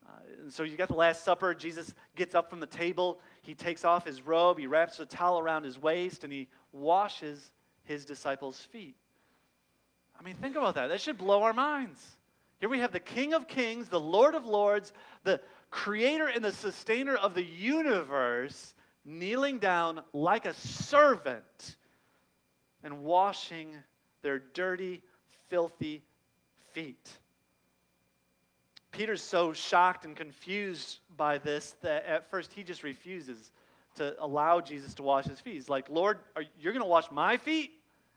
Uh, 0.06 0.12
and 0.42 0.54
so 0.54 0.64
you 0.64 0.76
got 0.76 0.88
the 0.88 0.96
Last 0.96 1.24
Supper. 1.24 1.54
Jesus 1.54 1.94
gets 2.16 2.36
up 2.36 2.50
from 2.50 2.60
the 2.60 2.68
table. 2.68 3.20
He 3.42 3.54
takes 3.54 3.86
off 3.86 4.06
his 4.06 4.22
robe. 4.22 4.60
He 4.60 4.68
wraps 4.68 5.00
a 5.00 5.06
towel 5.06 5.40
around 5.40 5.64
his 5.64 5.82
waist 5.82 6.24
and 6.24 6.34
he 6.34 6.48
washes 6.72 7.52
his 7.84 8.06
disciples' 8.06 8.60
feet. 8.60 8.96
I 10.20 10.24
mean, 10.24 10.36
think 10.36 10.56
about 10.56 10.76
that. 10.76 10.88
That 10.88 11.02
should 11.02 11.18
blow 11.18 11.44
our 11.44 11.54
minds. 11.54 12.04
Here 12.60 12.70
we 12.70 12.80
have 12.80 12.92
the 12.92 13.00
King 13.00 13.34
of 13.34 13.48
Kings, 13.48 13.90
the 13.90 14.00
Lord 14.00 14.34
of 14.34 14.46
Lords, 14.46 14.94
the 15.24 15.42
creator 15.70 16.28
and 16.28 16.44
the 16.44 16.52
sustainer 16.52 17.16
of 17.16 17.34
the 17.34 17.44
universe 17.44 18.74
kneeling 19.04 19.60
down 19.60 20.02
like 20.14 20.46
a 20.46 20.54
servant 20.54 21.76
and 22.86 23.04
washing 23.04 23.76
their 24.22 24.40
dirty, 24.54 25.02
filthy 25.50 26.04
feet. 26.72 27.10
Peter's 28.92 29.22
so 29.22 29.52
shocked 29.52 30.06
and 30.06 30.16
confused 30.16 31.00
by 31.18 31.38
this 31.40 31.76
that 31.82 32.06
at 32.06 32.30
first 32.30 32.54
he 32.54 32.64
just 32.64 32.84
refuses 32.84 33.52
to 33.96 34.16
allow 34.24 34.62
Jesus 34.62 34.94
to 34.94 35.04
wash 35.04 35.26
his 35.26 35.40
feet. 35.40 35.56
He's 35.56 35.68
like, 35.68 35.90
Lord, 35.90 36.20
are, 36.36 36.44
you're 36.62 36.74
going 36.74 36.84
to 36.84 36.90
wash 36.90 37.06
my 37.12 37.38
feet? 37.38 37.72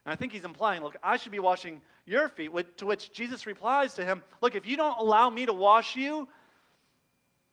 And 0.04 0.12
I 0.12 0.16
think 0.16 0.32
he's 0.32 0.44
implying, 0.44 0.82
look, 0.82 0.96
I 1.02 1.16
should 1.16 1.32
be 1.32 1.40
washing 1.40 1.80
your 2.04 2.28
feet. 2.28 2.50
To 2.76 2.86
which 2.86 3.12
Jesus 3.12 3.46
replies 3.46 3.94
to 3.94 4.04
him, 4.04 4.22
look, 4.40 4.54
if 4.54 4.66
you 4.66 4.76
don't 4.76 4.98
allow 4.98 5.30
me 5.30 5.46
to 5.46 5.52
wash 5.52 5.96
you, 5.96 6.28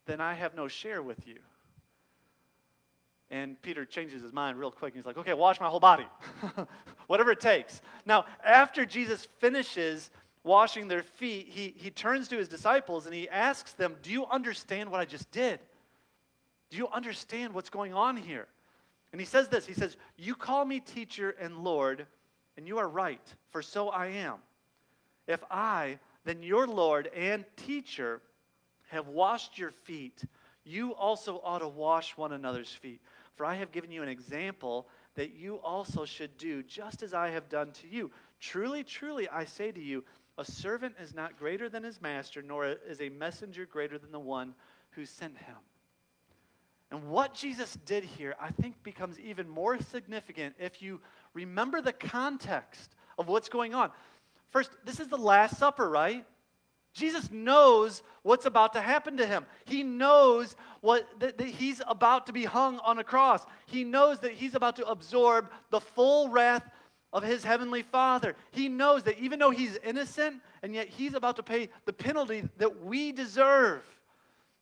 then 0.06 0.22
I 0.22 0.34
have 0.34 0.54
no 0.54 0.68
share 0.68 1.02
with 1.02 1.26
you. 1.26 1.38
And 3.32 3.60
Peter 3.62 3.86
changes 3.86 4.22
his 4.22 4.34
mind 4.34 4.60
real 4.60 4.72
quick. 4.72 4.94
And 4.94 5.00
he's 5.02 5.06
like, 5.06 5.18
okay, 5.18 5.34
wash 5.34 5.60
my 5.60 5.68
whole 5.68 5.80
body. 5.80 6.06
Whatever 7.08 7.32
it 7.32 7.40
takes. 7.40 7.82
Now, 8.06 8.26
after 8.44 8.86
Jesus 8.86 9.28
finishes 9.40 10.10
washing 10.44 10.88
their 10.88 11.04
feet, 11.04 11.48
he, 11.50 11.74
he 11.76 11.90
turns 11.90 12.28
to 12.30 12.38
his 12.38 12.48
disciples 12.48 13.06
and 13.06 13.16
he 13.16 13.30
asks 13.30 13.74
them, 13.74 13.96
Do 14.04 14.12
you 14.12 14.26
understand 14.28 14.90
what 14.90 15.00
I 15.00 15.06
just 15.06 15.30
did? 15.32 15.60
Do 16.70 16.78
you 16.78 16.88
understand 16.90 17.54
what's 17.54 17.70
going 17.70 17.94
on 17.94 18.18
here? 18.18 18.48
And 19.12 19.22
he 19.22 19.26
says 19.26 19.48
this 19.48 19.66
He 19.66 19.74
says, 19.74 19.98
You 20.18 20.36
call 20.36 20.66
me 20.66 20.80
teacher 20.80 21.36
and 21.40 21.64
Lord, 21.64 22.06
and 22.58 22.68
you 22.68 22.78
are 22.78 22.88
right, 22.90 23.22
for 23.52 23.62
so 23.62 23.90
I 23.90 24.08
am. 24.08 24.36
If 25.28 25.44
I, 25.50 26.00
then 26.26 26.44
your 26.44 26.68
Lord 26.68 27.10
and 27.16 27.46
teacher, 27.56 28.22
have 28.90 29.08
washed 29.08 29.58
your 29.58 29.72
feet, 29.72 30.24
you 30.64 30.94
also 30.94 31.42
ought 31.44 31.60
to 31.60 31.68
wash 31.68 32.18
one 32.18 32.34
another's 32.34 32.72
feet. 32.72 33.02
For 33.36 33.46
I 33.46 33.56
have 33.56 33.72
given 33.72 33.92
you 33.92 34.04
an 34.04 34.10
example 34.10 34.88
that 35.16 35.36
you 35.36 35.56
also 35.64 36.06
should 36.06 36.38
do, 36.38 36.62
just 36.64 37.04
as 37.04 37.14
I 37.14 37.30
have 37.30 37.50
done 37.50 37.72
to 37.82 37.88
you. 37.88 38.12
Truly, 38.40 38.84
truly, 38.84 39.28
I 39.30 39.46
say 39.46 39.72
to 39.72 39.82
you, 39.82 40.04
a 40.38 40.46
servant 40.46 40.96
is 41.02 41.16
not 41.16 41.40
greater 41.40 41.70
than 41.70 41.84
his 41.84 42.02
master, 42.02 42.42
nor 42.42 42.76
is 42.88 43.02
a 43.02 43.10
messenger 43.10 43.66
greater 43.66 43.98
than 43.98 44.12
the 44.12 44.20
one 44.20 44.54
who 44.92 45.06
sent 45.06 45.38
him. 45.38 45.56
And 46.92 47.10
what 47.10 47.34
Jesus 47.34 47.78
did 47.86 48.04
here, 48.04 48.36
I 48.40 48.52
think, 48.52 48.82
becomes 48.84 49.20
even 49.20 49.50
more 49.50 49.80
significant 49.80 50.56
if 50.60 50.82
you 50.82 51.02
remember 51.34 51.82
the 51.82 51.94
context 51.94 52.96
of 53.18 53.28
what's 53.28 53.50
going 53.50 53.74
on. 53.74 53.92
First, 54.52 54.72
this 54.86 55.00
is 55.00 55.08
the 55.08 55.18
Last 55.18 55.58
Supper, 55.58 55.90
right? 55.90 56.26
Jesus 56.96 57.30
knows 57.30 58.02
what's 58.24 58.46
about 58.46 58.74
to 58.74 58.82
happen 58.82 59.18
to 59.18 59.28
him. 59.28 59.46
He 59.66 59.84
knows 59.84 60.56
what 60.80 61.08
that, 61.20 61.38
that, 61.38 61.48
he's 61.48 61.82
about 61.88 62.26
to 62.28 62.34
be 62.34 62.46
hung 62.46 62.80
on 62.80 62.98
a 63.00 63.04
cross. 63.04 63.46
He 63.66 63.84
knows 63.84 64.20
that 64.20 64.32
he's 64.32 64.56
about 64.56 64.78
to 64.78 64.88
absorb 64.88 65.52
the 65.72 65.82
full 65.82 66.30
wrath 66.30 66.64
of 67.12 67.22
his 67.22 67.44
heavenly 67.44 67.84
Father. 67.84 68.34
He 68.52 68.70
knows 68.70 69.04
that 69.04 69.20
even 69.20 69.40
though 69.40 69.52
he's 69.52 69.78
innocent, 69.84 70.42
and 70.64 70.74
yet 70.74 70.88
he's 70.88 71.14
about 71.14 71.36
to 71.36 71.44
pay 71.44 71.70
the 71.86 71.94
penalty 71.94 72.48
that 72.58 72.84
we 72.84 73.12
deserve. 73.12 73.84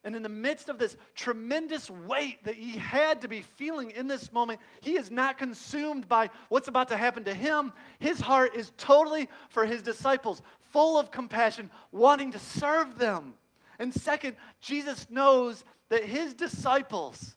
And 0.04 0.16
in 0.16 0.22
the 0.22 0.30
midst 0.30 0.68
of 0.68 0.78
this 0.78 0.98
tremendous 1.16 1.90
weight 1.90 2.44
that 2.44 2.56
he 2.56 2.72
had 2.72 3.22
to 3.22 3.30
be 3.30 3.42
feeling 3.42 3.92
in 3.92 4.08
this 4.08 4.34
moment, 4.34 4.60
he 4.82 4.98
is 4.98 5.10
not 5.10 5.38
consumed 5.38 6.10
by 6.10 6.30
what's 6.50 6.68
about 6.68 6.90
to 6.90 6.98
happen 6.98 7.24
to 7.24 7.34
him. 7.34 7.72
His 8.00 8.20
heart 8.20 8.56
is 8.56 8.74
totally 8.78 9.30
for 9.50 9.66
his 9.66 9.82
disciples, 9.82 10.42
full 10.72 11.00
of 11.00 11.10
compassion, 11.10 11.70
wanting 11.92 12.32
to 12.34 12.40
serve 12.40 12.98
them. 12.98 13.34
And 13.80 13.94
second, 13.94 14.36
Jesus 14.60 15.08
knows 15.10 15.64
that 15.90 16.04
his 16.04 16.34
disciples 16.34 17.36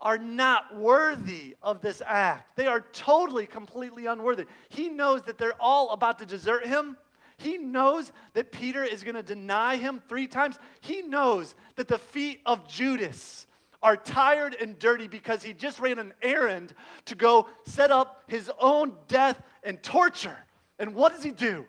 are 0.00 0.18
not 0.18 0.76
worthy 0.76 1.54
of 1.62 1.80
this 1.80 2.02
act. 2.04 2.56
They 2.56 2.66
are 2.66 2.80
totally, 2.92 3.46
completely 3.46 4.06
unworthy. 4.06 4.46
He 4.68 4.88
knows 4.88 5.22
that 5.22 5.38
they're 5.38 5.60
all 5.60 5.90
about 5.90 6.18
to 6.18 6.26
desert 6.26 6.66
him. 6.66 6.96
He 7.42 7.58
knows 7.58 8.12
that 8.34 8.52
Peter 8.52 8.84
is 8.84 9.02
going 9.02 9.16
to 9.16 9.22
deny 9.22 9.76
him 9.76 10.00
three 10.08 10.26
times. 10.26 10.58
He 10.80 11.02
knows 11.02 11.54
that 11.76 11.88
the 11.88 11.98
feet 11.98 12.40
of 12.46 12.68
Judas 12.68 13.46
are 13.82 13.96
tired 13.96 14.54
and 14.60 14.78
dirty 14.78 15.08
because 15.08 15.42
he 15.42 15.52
just 15.52 15.80
ran 15.80 15.98
an 15.98 16.14
errand 16.22 16.72
to 17.06 17.16
go 17.16 17.48
set 17.66 17.90
up 17.90 18.22
his 18.28 18.50
own 18.60 18.92
death 19.08 19.42
and 19.64 19.82
torture. 19.82 20.38
And 20.78 20.94
what 20.94 21.12
does 21.12 21.24
he 21.24 21.32
do? 21.32 21.66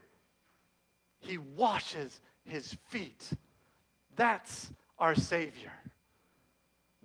He 1.19 1.39
washes 1.39 2.21
his 2.45 2.75
feet. 2.89 3.29
That's 4.15 4.71
our 4.99 5.15
Savior. 5.15 5.71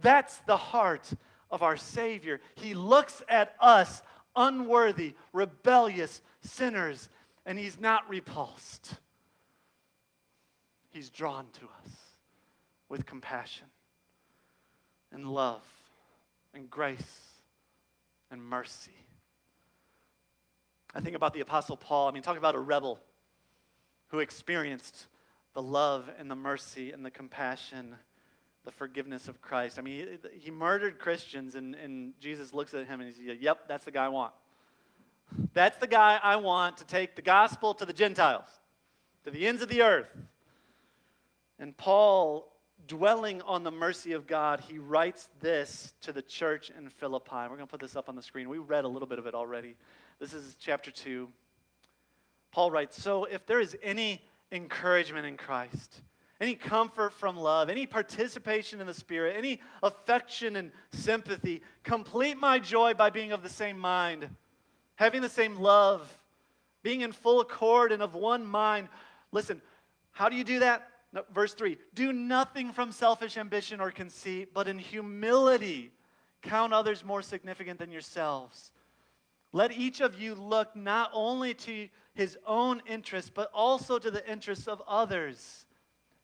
That's 0.03 0.37
the 0.47 0.57
heart 0.57 1.09
of 1.51 1.63
our 1.63 1.79
Savior. 1.79 2.41
He 2.57 2.75
looks 2.75 3.23
at 3.29 3.55
us, 3.61 4.03
unworthy, 4.37 5.15
rebellious 5.33 6.21
sinners, 6.43 7.09
and 7.49 7.59
He's 7.59 7.81
not 7.81 8.09
repulsed. 8.11 8.93
He's 10.91 11.09
drawn 11.09 11.47
to 11.55 11.65
us 11.65 11.93
with 12.91 13.07
compassion 13.07 13.67
and 15.13 15.27
love 15.27 15.63
and 16.53 16.69
grace 16.69 17.01
and 18.31 18.43
mercy. 18.43 18.93
I 20.95 21.01
think 21.01 21.17
about 21.17 21.33
the 21.33 21.41
Apostle 21.41 21.77
Paul. 21.77 22.09
I 22.09 22.13
mean, 22.13 22.23
talk 22.23 22.37
about 22.37 22.55
a 22.55 22.61
rebel 22.61 23.01
who 24.09 24.19
experienced 24.19 25.07
the 25.55 25.63
love 25.63 26.11
and 26.19 26.31
the 26.31 26.37
mercy 26.37 26.93
and 26.93 27.05
the 27.05 27.11
compassion, 27.11 27.95
the 28.67 28.73
forgiveness 28.73 29.27
of 29.27 29.41
Christ. 29.41 29.79
I 29.79 29.83
mean, 29.83 30.19
he, 30.33 30.39
he 30.39 30.51
murdered 30.51 30.99
Christians, 30.99 31.55
and, 31.55 31.75
and 31.75 32.13
Jesus 32.21 32.53
looks 32.53 32.75
at 32.75 32.87
him 32.87 33.01
and 33.01 33.15
he 33.15 33.27
says, 33.27 33.39
Yep, 33.41 33.69
that's 33.69 33.87
the 33.87 33.91
guy 33.91 34.05
I 34.05 34.09
want. 34.09 34.35
That's 35.55 35.77
the 35.79 35.87
guy 35.87 36.19
I 36.23 36.37
want 36.37 36.79
to 36.79 36.85
take 36.85 37.17
the 37.17 37.23
gospel 37.23 37.75
to 37.75 37.85
the 37.85 37.93
Gentiles, 37.93 38.49
to 39.25 39.31
the 39.31 39.47
ends 39.47 39.63
of 39.63 39.69
the 39.69 39.83
earth. 39.83 40.11
And 41.59 41.77
Paul, 41.77 42.53
dwelling 42.87 43.43
on 43.43 43.65
the 43.65 43.71
mercy 43.71 44.13
of 44.13 44.27
God, 44.27 44.61
he 44.61 44.79
writes 44.79 45.29
this 45.41 45.93
to 46.03 46.13
the 46.13 46.23
church 46.23 46.71
in 46.77 46.89
Philippi. 46.89 47.31
We're 47.33 47.49
going 47.49 47.61
to 47.61 47.67
put 47.67 47.81
this 47.81 47.97
up 47.97 48.09
on 48.09 48.17
the 48.17 48.23
screen. 48.23 48.49
We 48.49 48.59
read 48.59 48.85
a 48.85 48.89
little 48.89 49.09
bit 49.09 49.19
of 49.19 49.27
it 49.27 49.35
already. 49.35 49.77
This 50.21 50.33
is 50.33 50.57
chapter 50.61 50.91
2. 50.91 51.29
Paul 52.53 52.71
writes 52.71 53.01
So 53.03 53.25
if 53.25 53.47
there 53.47 53.61
is 53.61 53.77
any 53.83 54.23
encouragement 54.53 55.27
in 55.27 55.37
Christ, 55.37 56.03
any 56.41 56.55
comfort 56.55 57.13
from 57.13 57.37
love, 57.37 57.69
any 57.69 57.87
participation 57.87 58.81
in 58.81 58.87
the 58.87 58.95
Spirit, 58.95 59.35
any 59.37 59.61
affection 59.83 60.57
and 60.57 60.71
sympathy, 60.93 61.63
complete 61.83 62.39
my 62.39 62.59
joy 62.59 62.95
by 62.95 63.11
being 63.11 63.33
of 63.33 63.43
the 63.43 63.49
same 63.49 63.79
mind, 63.79 64.29
having 64.99 65.23
the 65.23 65.29
same 65.29 65.57
love, 65.57 66.03
being 66.83 67.03
in 67.03 67.13
full 67.13 67.41
accord 67.41 67.93
and 67.93 68.03
of 68.03 68.15
one 68.15 68.45
mind. 68.45 68.89
Listen, 69.31 69.63
how 70.11 70.29
do 70.29 70.35
you 70.35 70.43
do 70.43 70.59
that? 70.59 70.91
No, 71.13 71.23
verse 71.33 71.55
3 71.55 71.79
Do 71.95 72.13
nothing 72.13 72.73
from 72.73 72.91
selfish 72.91 73.37
ambition 73.37 73.81
or 73.81 73.93
conceit, 73.93 74.53
but 74.53 74.67
in 74.67 74.79
humility 74.79 75.93
count 76.43 76.73
others 76.73 77.05
more 77.05 77.23
significant 77.23 77.79
than 77.79 77.93
yourselves. 77.93 78.73
Let 79.53 79.73
each 79.73 80.01
of 80.01 80.21
you 80.21 80.35
look 80.35 80.75
not 80.75 81.11
only 81.15 81.55
to 81.55 81.89
his 82.15 82.37
own 82.45 82.83
interests, 82.87 83.31
but 83.33 83.51
also 83.55 83.99
to 84.01 84.11
the 84.11 84.29
interests 84.29 84.67
of 84.67 84.83
others. 84.87 85.65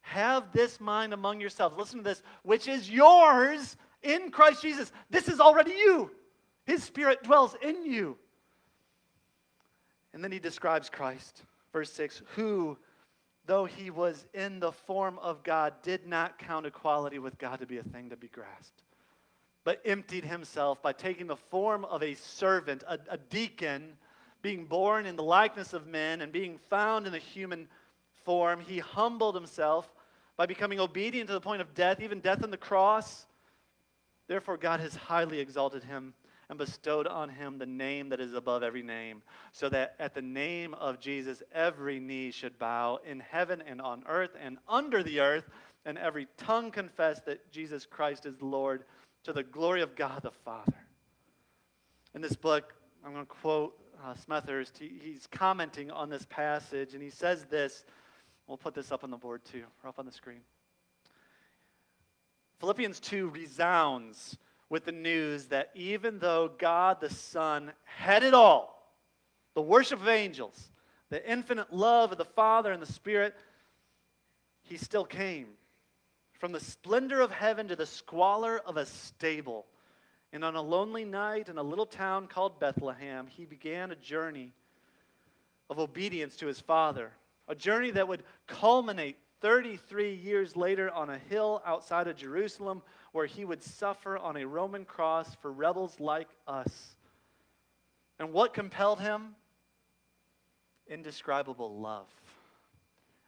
Have 0.01 0.53
this 0.53 0.81
mind 0.81 1.15
among 1.15 1.41
yourselves. 1.41 1.79
Listen 1.79 1.99
to 1.99 2.05
this, 2.05 2.23
which 2.43 2.67
is 2.67 2.91
yours 2.91 3.77
in 4.03 4.33
Christ 4.33 4.63
Jesus. 4.63 4.91
This 5.11 5.29
is 5.29 5.39
already 5.39 5.71
you. 5.71 6.11
His 6.67 6.83
Spirit 6.83 7.23
dwells 7.23 7.55
in 7.63 7.87
you. 7.87 8.19
And 10.15 10.25
then 10.25 10.33
he 10.33 10.39
describes 10.39 10.89
Christ. 10.89 11.43
Verse 11.73 11.93
6 11.93 12.23
Who, 12.37 12.79
though 13.45 13.67
he 13.67 13.91
was 13.91 14.25
in 14.33 14.61
the 14.61 14.73
form 14.73 15.19
of 15.19 15.43
God, 15.43 15.75
did 15.83 16.07
not 16.07 16.39
count 16.39 16.65
equality 16.65 17.19
with 17.19 17.37
God 17.37 17.61
to 17.61 17.67
be 17.67 17.77
a 17.77 17.83
thing 17.83 18.09
to 18.09 18.17
be 18.17 18.29
grasped 18.29 18.85
but 19.65 19.81
emptied 19.85 20.25
himself 20.25 20.81
by 20.83 20.93
taking 20.93 21.27
the 21.27 21.37
form 21.37 21.85
of 21.87 22.03
a 22.03 22.15
servant, 22.15 22.85
a, 22.87 22.99
a, 23.09 23.17
deacon, 23.17 23.97
being 24.43 24.67
born 24.67 25.07
in 25.07 25.17
the 25.17 25.23
likeness 25.23 25.73
of 25.73 25.87
men 25.87 26.21
and 26.21 26.31
being 26.31 26.59
found 26.69 27.07
in 27.07 27.13
the 27.13 27.19
human 27.19 27.67
form. 28.25 28.61
He 28.61 28.79
humbled 28.79 29.35
himself 29.35 29.91
by 30.37 30.45
becoming 30.45 30.81
obedient 30.81 31.29
to 31.29 31.33
the 31.33 31.41
point 31.41 31.63
of 31.63 31.75
death, 31.75 32.01
even 32.01 32.21
death 32.21 32.45
on 32.45 32.51
the 32.51 32.59
cross. 32.59 33.25
Therefore, 34.29 34.59
God 34.59 34.81
has 34.81 34.95
highly 34.95 35.41
exalted 35.41 35.83
him 35.83 36.13
and 36.49 36.59
bestowed 36.59 37.07
on 37.07 37.29
him 37.29 37.59
the 37.59 37.67
name 37.67 38.09
that 38.11 38.21
is 38.21 38.35
above 38.35 38.63
every 38.63 38.83
name, 38.83 39.23
so 39.53 39.69
that 39.69 39.95
at 39.99 40.15
the 40.15 40.23
name 40.23 40.75
of 40.75 41.01
Jesus 41.01 41.43
every 41.53 42.01
knee 42.01 42.31
should 42.31 42.59
bow 42.59 42.99
in 43.07 43.21
heaven 43.21 43.63
and 43.67 43.81
on 43.81 44.05
earth 44.07 44.31
and 44.41 44.59
under 44.69 45.03
the 45.03 45.21
earth, 45.21 45.49
and 45.85 45.99
every 45.99 46.27
tongue 46.37 46.71
confess 46.71 47.21
that 47.21 47.51
Jesus 47.51 47.87
Christ 47.87 48.27
is 48.27 48.41
Lord 48.41 48.85
to 49.25 49.33
the 49.33 49.43
glory 49.43 49.83
of 49.83 49.97
God 49.97 50.23
the 50.23 50.31
Father. 50.31 50.75
In 52.15 52.21
this 52.21 52.37
book, 52.37 52.75
I'm 53.05 53.13
going 53.13 53.27
to 53.27 53.31
quote 53.31 53.77
uh, 54.05 54.15
Smethurst. 54.15 54.79
He, 54.79 54.93
he's 55.03 55.27
commenting 55.31 55.91
on 55.91 56.09
this 56.09 56.27
passage, 56.29 56.95
and 56.95 57.03
he 57.03 57.11
says 57.11 57.45
this. 57.51 57.85
We'll 58.47 58.59
put 58.59 58.75
this 58.75 58.93
up 58.93 59.05
on 59.05 59.11
the 59.11 59.17
board 59.17 59.43
too, 59.45 59.65
or 59.83 59.89
up 59.89 59.99
on 59.99 60.07
the 60.07 60.13
screen. 60.13 60.41
Philippians 62.61 63.01
2 63.01 63.29
resounds 63.29 64.37
with 64.69 64.85
the 64.85 64.93
news 64.93 65.47
that 65.47 65.71
even 65.75 66.19
though 66.19 66.51
God 66.59 67.01
the 67.01 67.11
Son 67.11 67.73
had 67.85 68.23
it 68.23 68.35
all, 68.35 68.93
the 69.55 69.63
worship 69.63 70.01
of 70.01 70.09
angels, 70.09 70.71
the 71.11 71.31
infinite 71.31 71.73
love 71.73 72.13
of 72.13 72.19
the 72.19 72.25
Father 72.25 72.73
and 72.73 72.83
the 72.83 72.93
Spirit, 72.93 73.35
he 74.63 74.77
still 74.77 75.05
came 75.05 75.49
from 76.39 76.53
the 76.53 76.61
splendor 76.61 77.21
of 77.21 77.31
heaven 77.31 77.69
to 77.69 77.77
the 77.77 77.87
squalor 77.87 78.61
of 78.67 78.77
a 78.77 78.87
stable. 78.87 79.67
And 80.33 80.45
on 80.45 80.57
a 80.57 80.63
lonely 80.63 81.05
night 81.05 81.49
in 81.49 81.59
a 81.59 81.63
little 81.63 81.87
town 81.87 82.27
called 82.27 82.59
Bethlehem, 82.59 83.29
he 83.29 83.45
began 83.45 83.93
a 83.93 83.97
journey 83.97 84.53
of 85.71 85.79
obedience 85.79 86.37
to 86.37 86.47
his 86.47 86.61
father, 86.61 87.13
a 87.49 87.55
journey 87.55 87.91
that 87.93 88.09
would 88.09 88.25
culminate 88.47 89.17
33 89.41 90.15
years 90.15 90.57
later 90.57 90.91
on 90.91 91.11
a 91.11 91.19
hill 91.19 91.63
outside 91.65 92.09
of 92.09 92.17
Jerusalem 92.17 92.83
where 93.15 93.27
he 93.27 93.45
would 93.45 93.63
suffer 93.63 94.19
on 94.19 94.37
a 94.37 94.45
Roman 94.45 94.85
cross 94.85 95.37
for 95.41 95.53
rebels 95.53 96.01
like 96.01 96.27
us. 96.49 96.97
And 98.19 98.33
what 98.33 98.53
compelled 98.53 98.99
him? 98.99 99.37
Indescribable 100.89 101.79
love. 101.79 102.09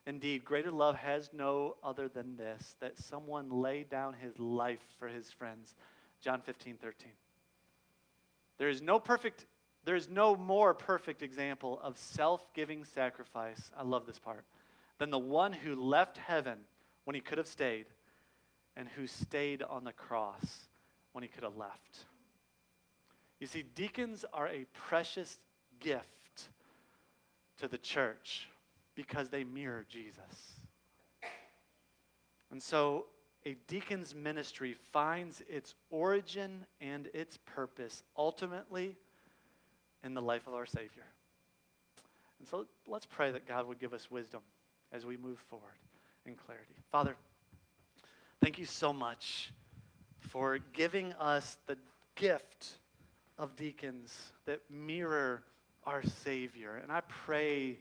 Indeed, 0.04 0.44
greater 0.44 0.72
love 0.72 0.96
has 0.96 1.30
no 1.32 1.76
other 1.84 2.08
than 2.08 2.36
this 2.36 2.74
that 2.80 2.98
someone 2.98 3.48
laid 3.48 3.88
down 3.88 4.14
his 4.14 4.36
life 4.40 4.82
for 4.98 5.06
his 5.06 5.30
friends. 5.30 5.76
John 6.20 6.40
15, 6.40 6.78
13. 6.82 7.12
There 8.58 8.68
is 8.68 8.82
no 8.82 8.98
perfect, 8.98 9.46
there 9.84 9.94
is 9.94 10.08
no 10.08 10.34
more 10.34 10.74
perfect 10.74 11.22
example 11.22 11.78
of 11.80 11.96
self-giving 11.96 12.86
sacrifice. 12.86 13.70
I 13.78 13.84
love 13.84 14.04
this 14.04 14.18
part. 14.18 14.44
Than 14.98 15.10
the 15.10 15.18
one 15.20 15.52
who 15.52 15.76
left 15.76 16.18
heaven 16.18 16.58
when 17.04 17.14
he 17.14 17.20
could 17.20 17.38
have 17.38 17.46
stayed, 17.46 17.86
and 18.76 18.88
who 18.88 19.06
stayed 19.06 19.62
on 19.62 19.84
the 19.84 19.92
cross 19.92 20.44
when 21.12 21.22
he 21.22 21.28
could 21.28 21.44
have 21.44 21.56
left. 21.56 22.04
You 23.40 23.46
see, 23.46 23.64
deacons 23.74 24.24
are 24.32 24.48
a 24.48 24.66
precious 24.88 25.38
gift 25.80 26.04
to 27.60 27.68
the 27.68 27.78
church 27.78 28.48
because 28.94 29.28
they 29.28 29.44
mirror 29.44 29.84
Jesus. 29.88 30.14
And 32.50 32.62
so 32.62 33.06
a 33.44 33.56
deacon's 33.68 34.14
ministry 34.14 34.76
finds 34.92 35.42
its 35.48 35.74
origin 35.90 36.64
and 36.80 37.08
its 37.14 37.38
purpose 37.46 38.02
ultimately 38.16 38.96
in 40.04 40.14
the 40.14 40.22
life 40.22 40.46
of 40.46 40.54
our 40.54 40.66
Savior. 40.66 41.04
And 42.38 42.48
so 42.48 42.66
let's 42.86 43.06
pray 43.06 43.30
that 43.30 43.46
God 43.46 43.66
would 43.66 43.78
give 43.78 43.92
us 43.92 44.10
wisdom 44.10 44.40
as 44.92 45.04
we 45.04 45.16
move 45.16 45.38
forward 45.50 45.78
in 46.24 46.34
clarity. 46.34 46.74
Father, 46.90 47.16
thank 48.46 48.60
you 48.60 48.64
so 48.64 48.92
much 48.92 49.50
for 50.20 50.60
giving 50.72 51.12
us 51.14 51.56
the 51.66 51.76
gift 52.14 52.78
of 53.38 53.56
deacons 53.56 54.14
that 54.44 54.60
mirror 54.70 55.42
our 55.84 56.00
Savior. 56.22 56.78
And 56.80 56.92
I 56.92 57.00
pray 57.08 57.76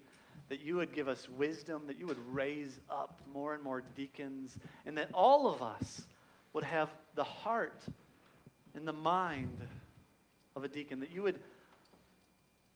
that 0.50 0.62
you 0.62 0.78
would 0.78 0.92
give 0.92 1.08
us 1.08 1.30
wisdom, 1.30 1.84
that 1.86 2.00
you 2.00 2.08
would 2.08 2.18
raise 2.32 2.80
up 2.90 3.22
more 3.32 3.54
and 3.54 3.62
more 3.62 3.84
deacons, 3.96 4.58
and 4.88 4.98
that 4.98 5.12
all 5.14 5.54
of 5.54 5.62
us 5.62 6.02
would 6.54 6.64
have 6.64 6.90
the 7.14 7.24
heart 7.24 7.84
and 8.74 8.88
the 8.88 8.94
mind 8.94 9.60
of 10.56 10.64
a 10.64 10.68
deacon, 10.68 11.00
that 11.00 11.12
you 11.12 11.22
would 11.22 11.40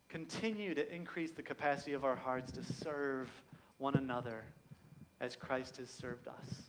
continue 0.10 0.76
to 0.76 0.96
increase 0.96 1.32
the 1.32 1.42
capacity 1.42 1.94
of 1.94 2.06
our 2.06 2.16
hearts 2.16 2.52
to 2.52 2.62
serve 2.84 3.32
one 3.80 3.96
another 3.96 4.44
as 5.20 5.36
Christ 5.36 5.78
has 5.78 5.90
served 5.90 6.28
us. 6.28 6.69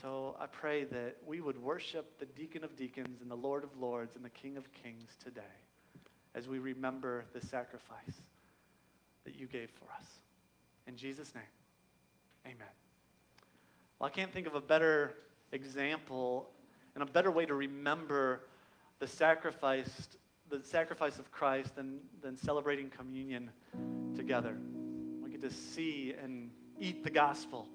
So 0.00 0.36
I 0.38 0.46
pray 0.46 0.84
that 0.84 1.16
we 1.26 1.40
would 1.40 1.60
worship 1.60 2.18
the 2.18 2.26
deacon 2.26 2.62
of 2.62 2.76
deacons 2.76 3.20
and 3.20 3.30
the 3.30 3.36
Lord 3.36 3.64
of 3.64 3.70
lords 3.80 4.14
and 4.14 4.24
the 4.24 4.30
King 4.30 4.56
of 4.56 4.64
kings 4.72 5.10
today 5.22 5.40
as 6.34 6.46
we 6.46 6.58
remember 6.58 7.24
the 7.32 7.44
sacrifice 7.44 8.22
that 9.24 9.34
you 9.34 9.46
gave 9.46 9.70
for 9.70 9.86
us. 9.98 10.06
In 10.86 10.96
Jesus' 10.96 11.34
name, 11.34 11.44
amen. 12.46 12.68
Well, 13.98 14.06
I 14.06 14.10
can't 14.10 14.32
think 14.32 14.46
of 14.46 14.54
a 14.54 14.60
better 14.60 15.14
example 15.52 16.48
And 16.94 17.08
a 17.08 17.12
better 17.12 17.30
way 17.30 17.46
to 17.46 17.54
remember 17.54 18.40
the 18.98 19.06
sacrifice, 19.06 20.08
the 20.50 20.62
sacrifice 20.62 21.18
of 21.18 21.30
Christ 21.30 21.76
than, 21.76 22.00
than 22.22 22.36
celebrating 22.36 22.90
communion 22.90 23.50
together. 24.16 24.56
We 25.22 25.30
get 25.30 25.42
to 25.42 25.50
see 25.52 26.14
and 26.20 26.50
eat 26.80 27.04
the 27.04 27.10
gospel 27.10 27.68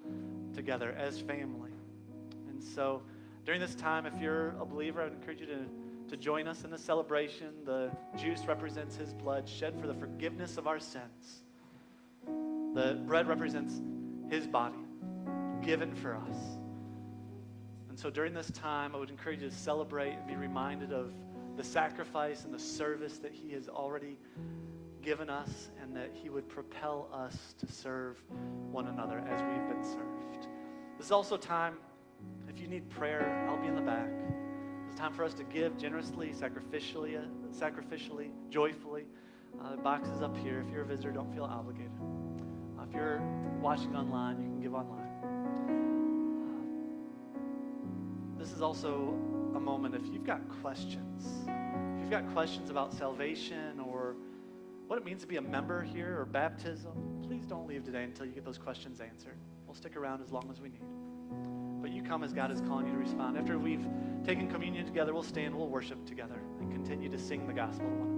together 0.54 0.94
as 0.98 1.20
family. 1.20 1.73
So 2.64 3.02
during 3.44 3.60
this 3.60 3.74
time, 3.74 4.06
if 4.06 4.18
you're 4.20 4.54
a 4.60 4.64
believer, 4.64 5.02
I 5.02 5.04
would 5.04 5.12
encourage 5.12 5.40
you 5.40 5.46
to, 5.46 5.66
to 6.08 6.16
join 6.16 6.48
us 6.48 6.64
in 6.64 6.70
the 6.70 6.78
celebration. 6.78 7.48
The 7.64 7.90
juice 8.16 8.46
represents 8.46 8.96
his 8.96 9.12
blood 9.12 9.48
shed 9.48 9.78
for 9.80 9.86
the 9.86 9.94
forgiveness 9.94 10.56
of 10.56 10.66
our 10.66 10.80
sins. 10.80 11.42
The 12.74 13.00
bread 13.06 13.28
represents 13.28 13.80
his 14.30 14.46
body 14.46 14.74
given 15.62 15.94
for 15.94 16.16
us. 16.16 16.36
And 17.88 17.98
so 17.98 18.10
during 18.10 18.34
this 18.34 18.50
time, 18.50 18.94
I 18.94 18.98
would 18.98 19.10
encourage 19.10 19.40
you 19.40 19.48
to 19.48 19.54
celebrate 19.54 20.12
and 20.12 20.26
be 20.26 20.34
reminded 20.34 20.92
of 20.92 21.12
the 21.56 21.62
sacrifice 21.62 22.44
and 22.44 22.52
the 22.52 22.58
service 22.58 23.18
that 23.18 23.32
he 23.32 23.52
has 23.52 23.68
already 23.68 24.18
given 25.02 25.30
us 25.30 25.70
and 25.80 25.94
that 25.94 26.10
he 26.12 26.30
would 26.30 26.48
propel 26.48 27.08
us 27.12 27.54
to 27.58 27.70
serve 27.70 28.20
one 28.72 28.88
another 28.88 29.18
as 29.28 29.40
we've 29.42 29.68
been 29.68 29.84
served. 29.84 30.48
This 30.96 31.06
is 31.06 31.12
also 31.12 31.36
time, 31.36 31.74
if 32.48 32.60
you 32.60 32.68
need 32.68 32.88
prayer, 32.90 33.46
I'll 33.48 33.60
be 33.60 33.68
in 33.68 33.74
the 33.74 33.80
back. 33.80 34.08
It's 34.88 34.98
time 34.98 35.12
for 35.12 35.24
us 35.24 35.34
to 35.34 35.44
give 35.44 35.76
generously, 35.76 36.28
sacrificially, 36.28 37.18
uh, 37.18 37.26
sacrificially, 37.52 38.30
joyfully. 38.48 39.06
Uh, 39.60 39.72
the 39.72 39.82
box 39.82 40.08
is 40.08 40.22
up 40.22 40.36
here. 40.36 40.64
If 40.66 40.72
you're 40.72 40.82
a 40.82 40.86
visitor, 40.86 41.10
don't 41.10 41.32
feel 41.34 41.44
obligated. 41.44 41.90
Uh, 42.78 42.84
if 42.88 42.94
you're 42.94 43.20
watching 43.60 43.96
online, 43.96 44.38
you 44.38 44.44
can 44.44 44.60
give 44.60 44.74
online. 44.74 45.00
Uh, 48.36 48.38
this 48.38 48.52
is 48.52 48.62
also 48.62 49.18
a 49.54 49.60
moment 49.60 49.94
if 49.94 50.06
you've 50.12 50.26
got 50.26 50.40
questions. 50.62 51.24
If 51.46 52.00
you've 52.00 52.10
got 52.10 52.32
questions 52.32 52.70
about 52.70 52.92
salvation 52.92 53.80
or 53.80 54.16
what 54.86 54.98
it 54.98 55.04
means 55.04 55.22
to 55.22 55.26
be 55.26 55.36
a 55.36 55.42
member 55.42 55.82
here 55.82 56.20
or 56.20 56.24
baptism, 56.24 56.92
please 57.26 57.46
don't 57.46 57.66
leave 57.66 57.84
today 57.84 58.04
until 58.04 58.26
you 58.26 58.32
get 58.32 58.44
those 58.44 58.58
questions 58.58 59.00
answered. 59.00 59.38
We'll 59.66 59.74
stick 59.74 59.96
around 59.96 60.22
as 60.22 60.30
long 60.30 60.48
as 60.50 60.60
we 60.60 60.68
need. 60.68 61.63
But 61.84 61.92
you 61.92 62.02
come 62.02 62.24
as 62.24 62.32
God 62.32 62.50
is 62.50 62.62
calling 62.62 62.86
you 62.86 62.92
to 62.92 62.98
respond. 62.98 63.36
After 63.36 63.58
we've 63.58 63.86
taken 64.24 64.48
communion 64.48 64.86
together, 64.86 65.12
we'll 65.12 65.22
stand, 65.22 65.54
we'll 65.54 65.68
worship 65.68 66.02
together, 66.06 66.40
and 66.58 66.72
continue 66.72 67.10
to 67.10 67.18
sing 67.18 67.46
the 67.46 67.52
gospel. 67.52 68.13